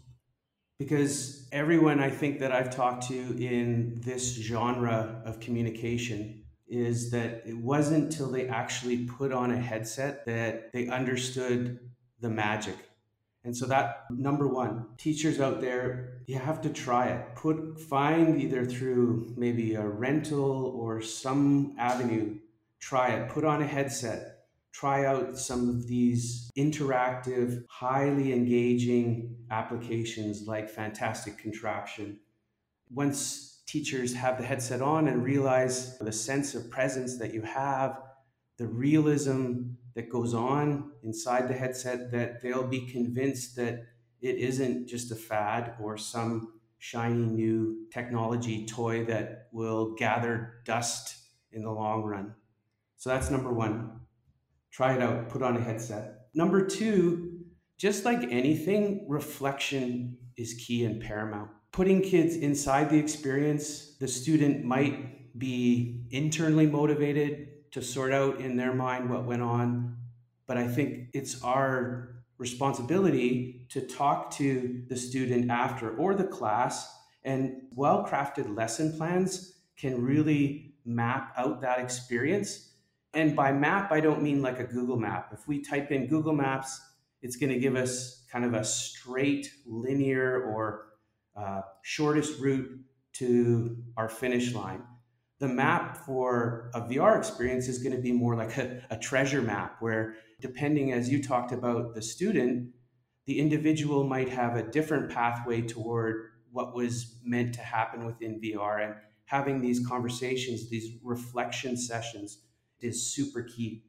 because 0.78 1.48
everyone 1.52 2.00
I 2.00 2.10
think 2.10 2.40
that 2.40 2.52
I've 2.52 2.70
talked 2.70 3.08
to 3.08 3.14
in 3.14 4.00
this 4.04 4.34
genre 4.34 5.22
of 5.24 5.40
communication 5.40 6.44
is 6.68 7.10
that 7.10 7.42
it 7.46 7.56
wasn't 7.56 8.04
until 8.04 8.30
they 8.30 8.46
actually 8.48 9.06
put 9.06 9.32
on 9.32 9.50
a 9.50 9.56
headset 9.56 10.26
that 10.26 10.72
they 10.72 10.88
understood 10.88 11.78
the 12.20 12.30
magic. 12.30 12.76
And 13.44 13.56
so 13.56 13.66
that 13.66 14.04
number 14.10 14.46
one, 14.46 14.86
teachers 14.98 15.40
out 15.40 15.60
there, 15.60 16.20
you 16.26 16.38
have 16.38 16.60
to 16.62 16.70
try 16.70 17.08
it. 17.08 17.34
Put 17.36 17.80
find 17.80 18.40
either 18.40 18.66
through 18.66 19.32
maybe 19.36 19.74
a 19.74 19.86
rental 19.86 20.72
or 20.76 21.00
some 21.00 21.74
avenue, 21.78 22.36
try 22.80 23.08
it. 23.10 23.30
Put 23.30 23.44
on 23.44 23.62
a 23.62 23.66
headset. 23.66 24.34
Try 24.72 25.06
out 25.06 25.38
some 25.38 25.68
of 25.68 25.86
these 25.86 26.50
interactive, 26.56 27.64
highly 27.68 28.32
engaging 28.32 29.36
applications 29.50 30.46
like 30.46 30.68
Fantastic 30.68 31.38
Contraption. 31.38 32.20
Once 32.90 33.62
teachers 33.66 34.14
have 34.14 34.38
the 34.38 34.44
headset 34.44 34.80
on 34.80 35.08
and 35.08 35.24
realize 35.24 35.98
the 35.98 36.12
sense 36.12 36.54
of 36.54 36.70
presence 36.70 37.18
that 37.18 37.34
you 37.34 37.42
have, 37.42 38.00
the 38.56 38.66
realism 38.66 39.70
that 39.98 40.08
goes 40.08 40.32
on 40.32 40.92
inside 41.02 41.48
the 41.48 41.54
headset 41.54 42.12
that 42.12 42.40
they'll 42.40 42.68
be 42.68 42.86
convinced 42.86 43.56
that 43.56 43.84
it 44.20 44.36
isn't 44.36 44.86
just 44.86 45.10
a 45.10 45.16
fad 45.16 45.74
or 45.82 45.96
some 45.96 46.52
shiny 46.78 47.26
new 47.26 47.84
technology 47.92 48.64
toy 48.64 49.04
that 49.04 49.48
will 49.50 49.96
gather 49.96 50.62
dust 50.64 51.16
in 51.50 51.64
the 51.64 51.70
long 51.72 52.04
run. 52.04 52.32
So 52.96 53.10
that's 53.10 53.28
number 53.28 53.52
one. 53.52 54.02
Try 54.70 54.94
it 54.94 55.02
out, 55.02 55.30
put 55.30 55.42
on 55.42 55.56
a 55.56 55.60
headset. 55.60 56.28
Number 56.32 56.64
two, 56.64 57.40
just 57.76 58.04
like 58.04 58.22
anything, 58.30 59.04
reflection 59.08 60.16
is 60.36 60.54
key 60.64 60.84
and 60.84 61.02
paramount. 61.02 61.50
Putting 61.72 62.02
kids 62.02 62.36
inside 62.36 62.88
the 62.88 62.98
experience, 63.00 63.96
the 63.98 64.06
student 64.06 64.64
might 64.64 65.36
be 65.36 66.04
internally 66.12 66.66
motivated, 66.66 67.48
to 67.72 67.82
sort 67.82 68.12
out 68.12 68.40
in 68.40 68.56
their 68.56 68.74
mind 68.74 69.10
what 69.10 69.24
went 69.24 69.42
on. 69.42 69.96
But 70.46 70.56
I 70.56 70.66
think 70.66 71.08
it's 71.12 71.42
our 71.42 72.14
responsibility 72.38 73.66
to 73.70 73.80
talk 73.80 74.30
to 74.30 74.82
the 74.88 74.96
student 74.96 75.50
after 75.50 75.96
or 75.96 76.14
the 76.14 76.24
class. 76.24 76.94
And 77.24 77.62
well 77.74 78.06
crafted 78.06 78.56
lesson 78.56 78.96
plans 78.96 79.60
can 79.76 80.02
really 80.02 80.74
map 80.84 81.34
out 81.36 81.60
that 81.60 81.78
experience. 81.78 82.72
And 83.12 83.34
by 83.34 83.52
map, 83.52 83.90
I 83.92 84.00
don't 84.00 84.22
mean 84.22 84.42
like 84.42 84.60
a 84.60 84.64
Google 84.64 84.96
map. 84.96 85.30
If 85.32 85.48
we 85.48 85.60
type 85.60 85.90
in 85.90 86.06
Google 86.06 86.34
Maps, 86.34 86.80
it's 87.22 87.36
going 87.36 87.52
to 87.52 87.58
give 87.58 87.74
us 87.74 88.24
kind 88.30 88.44
of 88.44 88.54
a 88.54 88.64
straight, 88.64 89.50
linear, 89.66 90.42
or 90.42 90.86
uh, 91.36 91.62
shortest 91.82 92.38
route 92.38 92.68
to 93.14 93.76
our 93.96 94.08
finish 94.08 94.54
line 94.54 94.82
the 95.38 95.46
mm-hmm. 95.46 95.56
map 95.56 95.96
for 96.04 96.70
a 96.74 96.80
VR 96.80 97.16
experience 97.18 97.68
is 97.68 97.82
going 97.82 97.94
to 97.94 98.02
be 98.02 98.12
more 98.12 98.36
like 98.36 98.56
a, 98.56 98.82
a, 98.90 98.96
treasure 98.96 99.42
map, 99.42 99.76
where 99.80 100.16
depending, 100.40 100.92
as 100.92 101.08
you 101.08 101.22
talked 101.22 101.52
about, 101.52 101.94
the 101.94 102.02
student, 102.02 102.70
the 103.26 103.38
individual 103.38 104.04
might 104.04 104.28
have 104.28 104.56
a 104.56 104.62
different 104.62 105.10
pathway 105.10 105.62
toward 105.62 106.30
what 106.50 106.74
was 106.74 107.20
meant 107.24 107.54
to 107.54 107.60
happen 107.60 108.06
within 108.06 108.40
VR. 108.40 108.84
And 108.84 108.94
having 109.26 109.60
these 109.60 109.86
conversations, 109.86 110.70
these 110.70 110.96
reflection 111.02 111.76
sessions, 111.76 112.42
is 112.80 113.12
super 113.12 113.42
key. 113.42 113.84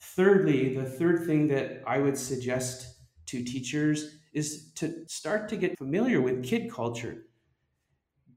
Thirdly, 0.00 0.74
the 0.74 0.84
third 0.84 1.24
thing 1.24 1.48
that 1.48 1.82
I 1.86 1.98
would 1.98 2.18
suggest 2.18 2.94
to 3.26 3.42
teachers 3.42 4.18
is 4.32 4.72
to 4.74 5.04
start 5.08 5.48
to 5.48 5.56
get 5.56 5.78
familiar 5.78 6.20
with 6.20 6.44
kid 6.44 6.70
culture 6.70 7.24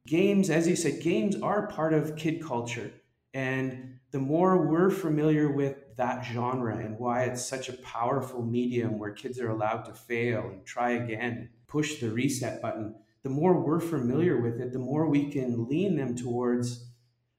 games, 0.07 0.49
as 0.49 0.67
you 0.67 0.75
said, 0.75 1.01
games 1.01 1.39
are 1.41 1.67
part 1.67 1.93
of 1.93 2.15
kid 2.15 2.43
culture. 2.43 2.91
And 3.33 3.99
the 4.11 4.19
more 4.19 4.65
we're 4.65 4.89
familiar 4.89 5.51
with 5.51 5.95
that 5.97 6.25
genre 6.25 6.77
and 6.77 6.97
why 6.97 7.23
it's 7.23 7.45
such 7.45 7.69
a 7.69 7.73
powerful 7.73 8.41
medium 8.41 8.97
where 8.97 9.11
kids 9.11 9.39
are 9.39 9.49
allowed 9.49 9.83
to 9.83 9.93
fail 9.93 10.47
and 10.47 10.65
try 10.65 10.91
again, 10.91 11.49
push 11.67 11.99
the 11.99 12.09
reset 12.09 12.61
button, 12.61 12.95
the 13.23 13.29
more 13.29 13.59
we're 13.59 13.79
familiar 13.79 14.41
with 14.41 14.61
it, 14.61 14.71
the 14.71 14.79
more 14.79 15.07
we 15.07 15.29
can 15.29 15.67
lean 15.67 15.97
them 15.97 16.15
towards 16.15 16.89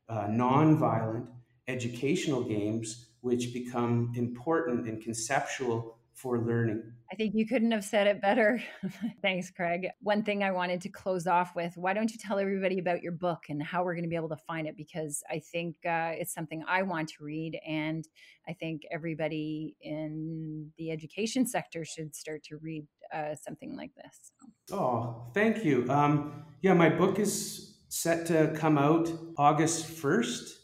uh, 0.08 0.26
non-violent 0.28 1.28
educational 1.66 2.42
games, 2.42 3.10
which 3.20 3.52
become 3.52 4.12
important 4.14 4.86
and 4.86 5.02
conceptual 5.02 5.97
for 6.18 6.38
learning. 6.38 6.82
I 7.10 7.14
think 7.14 7.34
you 7.34 7.46
couldn't 7.46 7.70
have 7.70 7.84
said 7.84 8.06
it 8.06 8.20
better. 8.20 8.62
Thanks, 9.22 9.50
Craig. 9.50 9.88
One 10.00 10.22
thing 10.22 10.42
I 10.42 10.50
wanted 10.50 10.80
to 10.82 10.88
close 10.88 11.26
off 11.26 11.54
with 11.54 11.76
why 11.76 11.94
don't 11.94 12.10
you 12.10 12.18
tell 12.18 12.38
everybody 12.38 12.78
about 12.78 13.02
your 13.02 13.12
book 13.12 13.44
and 13.48 13.62
how 13.62 13.84
we're 13.84 13.94
going 13.94 14.04
to 14.04 14.10
be 14.10 14.16
able 14.16 14.28
to 14.30 14.36
find 14.36 14.66
it? 14.66 14.76
Because 14.76 15.22
I 15.30 15.40
think 15.40 15.76
uh, 15.86 16.12
it's 16.14 16.34
something 16.34 16.64
I 16.66 16.82
want 16.82 17.08
to 17.10 17.24
read. 17.24 17.58
And 17.66 18.06
I 18.48 18.52
think 18.52 18.82
everybody 18.90 19.76
in 19.80 20.70
the 20.76 20.90
education 20.90 21.46
sector 21.46 21.84
should 21.84 22.14
start 22.14 22.42
to 22.44 22.56
read 22.56 22.86
uh, 23.14 23.34
something 23.34 23.76
like 23.76 23.92
this. 23.94 24.32
Oh, 24.72 25.30
thank 25.34 25.64
you. 25.64 25.88
Um, 25.88 26.44
yeah, 26.62 26.74
my 26.74 26.88
book 26.88 27.18
is 27.18 27.78
set 27.88 28.26
to 28.26 28.52
come 28.54 28.76
out 28.76 29.10
August 29.36 29.86
1st. 29.86 30.57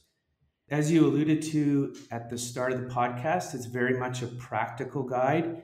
As 0.75 0.91
you 0.91 1.07
alluded 1.07 1.41
to 1.53 1.95
at 2.11 2.29
the 2.29 2.37
start 2.37 2.73
of 2.73 2.81
the 2.81 2.89
podcast, 2.89 3.55
it's 3.55 3.67
very 3.67 3.97
much 3.97 4.23
a 4.23 4.27
practical 4.27 5.05
guide. 5.05 5.63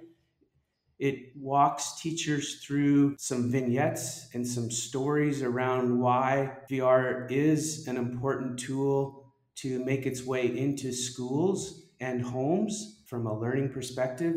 It 1.01 1.33
walks 1.35 2.01
teachers 2.01 2.65
through 2.65 3.17
some 3.19 3.51
vignettes 3.51 4.29
and 4.35 4.47
some 4.47 4.71
stories 4.71 5.43
around 5.43 5.99
why 5.99 6.59
VR 6.71 7.29
is 7.29 7.89
an 7.89 7.97
important 7.97 8.61
tool 8.61 9.35
to 9.57 9.85
make 9.85 10.07
its 10.07 10.25
way 10.25 10.57
into 10.57 10.93
schools 10.93 11.89
and 11.99 12.23
homes 12.23 13.03
from 13.09 13.27
a 13.27 13.37
learning 13.37 13.71
perspective. 13.71 14.37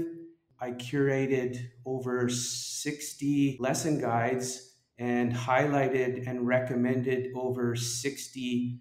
I 0.60 0.72
curated 0.72 1.68
over 1.86 2.28
60 2.30 3.58
lesson 3.60 4.02
guides 4.02 4.74
and 4.98 5.32
highlighted 5.32 6.28
and 6.28 6.48
recommended 6.48 7.32
over 7.36 7.76
60 7.76 8.80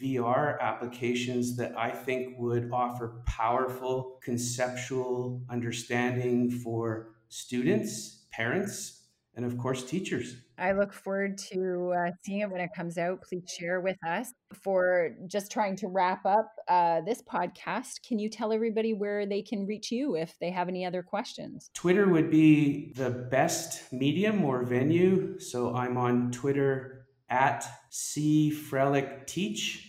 VR 0.00 0.60
applications 0.60 1.56
that 1.56 1.76
I 1.76 1.90
think 1.90 2.38
would 2.38 2.70
offer 2.72 3.22
powerful 3.26 4.18
conceptual 4.22 5.42
understanding 5.50 6.50
for 6.50 7.14
students, 7.28 8.26
parents, 8.30 9.00
and 9.36 9.44
of 9.44 9.56
course, 9.56 9.84
teachers. 9.84 10.36
I 10.58 10.72
look 10.72 10.92
forward 10.92 11.38
to 11.52 11.94
uh, 11.96 12.10
seeing 12.22 12.40
it 12.40 12.50
when 12.50 12.60
it 12.60 12.70
comes 12.76 12.98
out. 12.98 13.22
Please 13.22 13.44
share 13.48 13.80
with 13.80 13.96
us. 14.06 14.32
For 14.52 15.14
just 15.26 15.50
trying 15.50 15.76
to 15.76 15.88
wrap 15.88 16.26
up 16.26 16.52
uh, 16.68 17.00
this 17.06 17.22
podcast, 17.22 18.02
can 18.06 18.18
you 18.18 18.28
tell 18.28 18.52
everybody 18.52 18.92
where 18.92 19.24
they 19.24 19.40
can 19.40 19.66
reach 19.66 19.90
you 19.90 20.16
if 20.16 20.36
they 20.40 20.50
have 20.50 20.68
any 20.68 20.84
other 20.84 21.02
questions? 21.02 21.70
Twitter 21.72 22.08
would 22.08 22.30
be 22.30 22.92
the 22.96 23.10
best 23.10 23.90
medium 23.92 24.44
or 24.44 24.64
venue. 24.64 25.38
So 25.38 25.74
I'm 25.74 25.96
on 25.96 26.32
Twitter 26.32 26.99
at 27.30 27.66
C 27.90 28.52
Frehlich 28.52 29.26
Teach. 29.26 29.86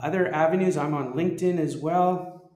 Other 0.00 0.32
avenues, 0.32 0.76
I'm 0.76 0.94
on 0.94 1.14
LinkedIn 1.14 1.58
as 1.58 1.76
well. 1.76 2.50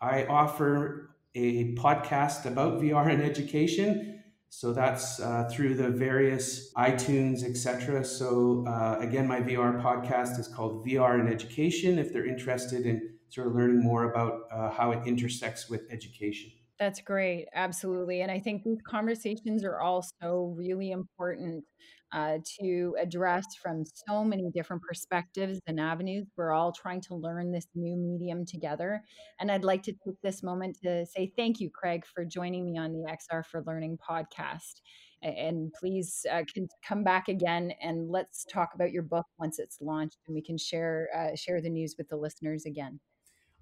I 0.00 0.24
offer 0.24 1.16
a 1.34 1.74
podcast 1.74 2.46
about 2.46 2.80
VR 2.80 3.10
and 3.10 3.22
education 3.22 4.20
so 4.52 4.72
that's 4.72 5.20
uh, 5.20 5.48
through 5.50 5.76
the 5.76 5.88
various 5.88 6.74
iTunes, 6.74 7.44
etc. 7.44 8.04
So 8.04 8.64
uh, 8.66 8.96
again, 8.98 9.26
my 9.28 9.40
VR 9.40 9.80
podcast 9.80 10.40
is 10.40 10.48
called 10.48 10.84
VR 10.84 11.20
in 11.20 11.32
Education. 11.32 12.00
If 12.00 12.12
they're 12.12 12.26
interested 12.26 12.84
in 12.84 13.10
sort 13.28 13.46
of 13.46 13.54
learning 13.54 13.80
more 13.80 14.10
about 14.10 14.40
uh, 14.52 14.70
how 14.70 14.90
it 14.90 15.06
intersects 15.06 15.70
with 15.70 15.82
education. 15.92 16.50
That's 16.80 17.00
great. 17.00 17.46
Absolutely. 17.54 18.22
And 18.22 18.30
I 18.30 18.40
think 18.40 18.64
these 18.64 18.80
conversations 18.82 19.62
are 19.62 19.78
also 19.78 20.52
really 20.56 20.90
important 20.90 21.64
uh, 22.12 22.38
to 22.60 22.96
address 23.00 23.44
from 23.62 23.84
so 24.08 24.24
many 24.24 24.50
different 24.50 24.82
perspectives 24.82 25.60
and 25.66 25.78
avenues. 25.78 26.26
We're 26.36 26.52
all 26.52 26.72
trying 26.72 27.00
to 27.02 27.14
learn 27.14 27.52
this 27.52 27.66
new 27.74 27.96
medium 27.96 28.44
together. 28.44 29.02
And 29.38 29.50
I'd 29.50 29.64
like 29.64 29.82
to 29.84 29.92
take 29.92 30.20
this 30.22 30.42
moment 30.42 30.78
to 30.82 31.06
say 31.06 31.32
thank 31.36 31.60
you, 31.60 31.70
Craig, 31.70 32.04
for 32.06 32.24
joining 32.24 32.64
me 32.64 32.78
on 32.78 32.92
the 32.92 33.10
XR 33.10 33.44
for 33.44 33.62
Learning 33.66 33.98
podcast. 33.98 34.80
And 35.22 35.72
please 35.78 36.24
uh, 36.32 36.42
come 36.82 37.04
back 37.04 37.28
again 37.28 37.72
and 37.82 38.10
let's 38.10 38.44
talk 38.44 38.70
about 38.74 38.90
your 38.90 39.02
book 39.02 39.26
once 39.38 39.58
it's 39.58 39.78
launched, 39.80 40.16
and 40.26 40.34
we 40.34 40.42
can 40.42 40.56
share 40.56 41.08
uh, 41.14 41.36
share 41.36 41.60
the 41.60 41.68
news 41.68 41.96
with 41.98 42.08
the 42.08 42.16
listeners 42.16 42.64
again. 42.64 42.98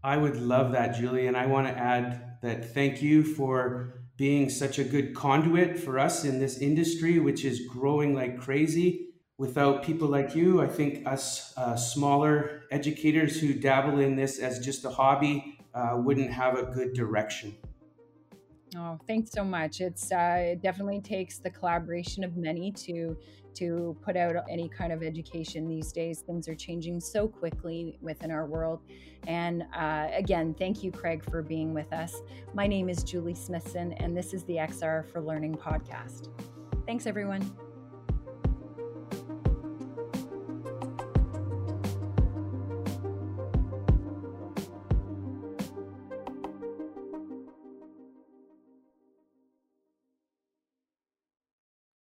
I 0.05 0.17
would 0.17 0.37
love 0.37 0.71
that, 0.73 0.95
Julie. 0.95 1.27
And 1.27 1.37
I 1.37 1.47
want 1.47 1.67
to 1.67 1.77
add 1.77 2.39
that 2.43 2.73
thank 2.73 3.03
you 3.03 3.25
for 3.25 4.03
being 4.19 4.51
such 4.51 4.79
a 4.81 4.85
good 4.85 5.15
conduit 5.15 5.79
for 5.79 5.99
us 5.99 6.25
in 6.25 6.41
this 6.41 6.59
industry, 6.59 7.21
which 7.21 7.45
is 7.45 7.67
growing 7.67 8.15
like 8.15 8.39
crazy. 8.39 9.15
Without 9.39 9.85
people 9.85 10.09
like 10.09 10.35
you, 10.35 10.61
I 10.61 10.67
think 10.67 11.07
us 11.07 11.57
uh, 11.57 11.77
smaller 11.77 12.65
educators 12.73 13.41
who 13.41 13.55
dabble 13.55 14.01
in 14.01 14.17
this 14.17 14.41
as 14.41 14.59
just 14.59 14.85
a 14.85 14.91
hobby 14.91 15.61
uh, 15.73 15.93
wouldn't 15.97 16.33
have 16.33 16.59
a 16.59 16.65
good 16.65 16.93
direction. 16.93 17.57
Oh, 18.77 18.99
thanks 19.07 19.31
so 19.31 19.45
much. 19.45 19.81
It's 19.81 20.13
uh, 20.13 20.53
it 20.53 20.61
definitely 20.61 21.01
takes 21.01 21.39
the 21.39 21.51
collaboration 21.51 22.25
of 22.25 22.37
many 22.37 22.73
to 22.73 23.17
to 23.59 23.97
put 24.03 24.17
out 24.17 24.37
any 24.49 24.69
kind 24.69 24.93
of 24.93 25.03
education 25.03 25.69
these 25.69 25.93
days. 25.93 26.21
Things 26.21 26.49
are 26.49 26.55
changing 26.55 27.01
so 27.01 27.29
quickly 27.29 27.99
within 28.01 28.31
our 28.31 28.47
world. 28.47 28.81
And 29.27 29.65
uh, 29.75 30.09
again, 30.13 30.55
thank 30.59 30.83
you, 30.83 30.93
Craig, 30.93 31.25
for 31.29 31.43
being 31.43 31.75
with 31.75 31.93
us. 31.93 32.15
My 32.55 32.67
name 32.67 32.89
is 32.89 33.03
Julie 33.03 33.35
Smithson, 33.35 33.93
and 33.95 34.17
this 34.17 34.33
is 34.33 34.45
the 34.45 34.55
XR 34.55 35.07
for 35.11 35.21
Learning 35.21 35.55
podcast. 35.55 36.29
Thanks, 36.87 37.07
everyone. 37.07 37.68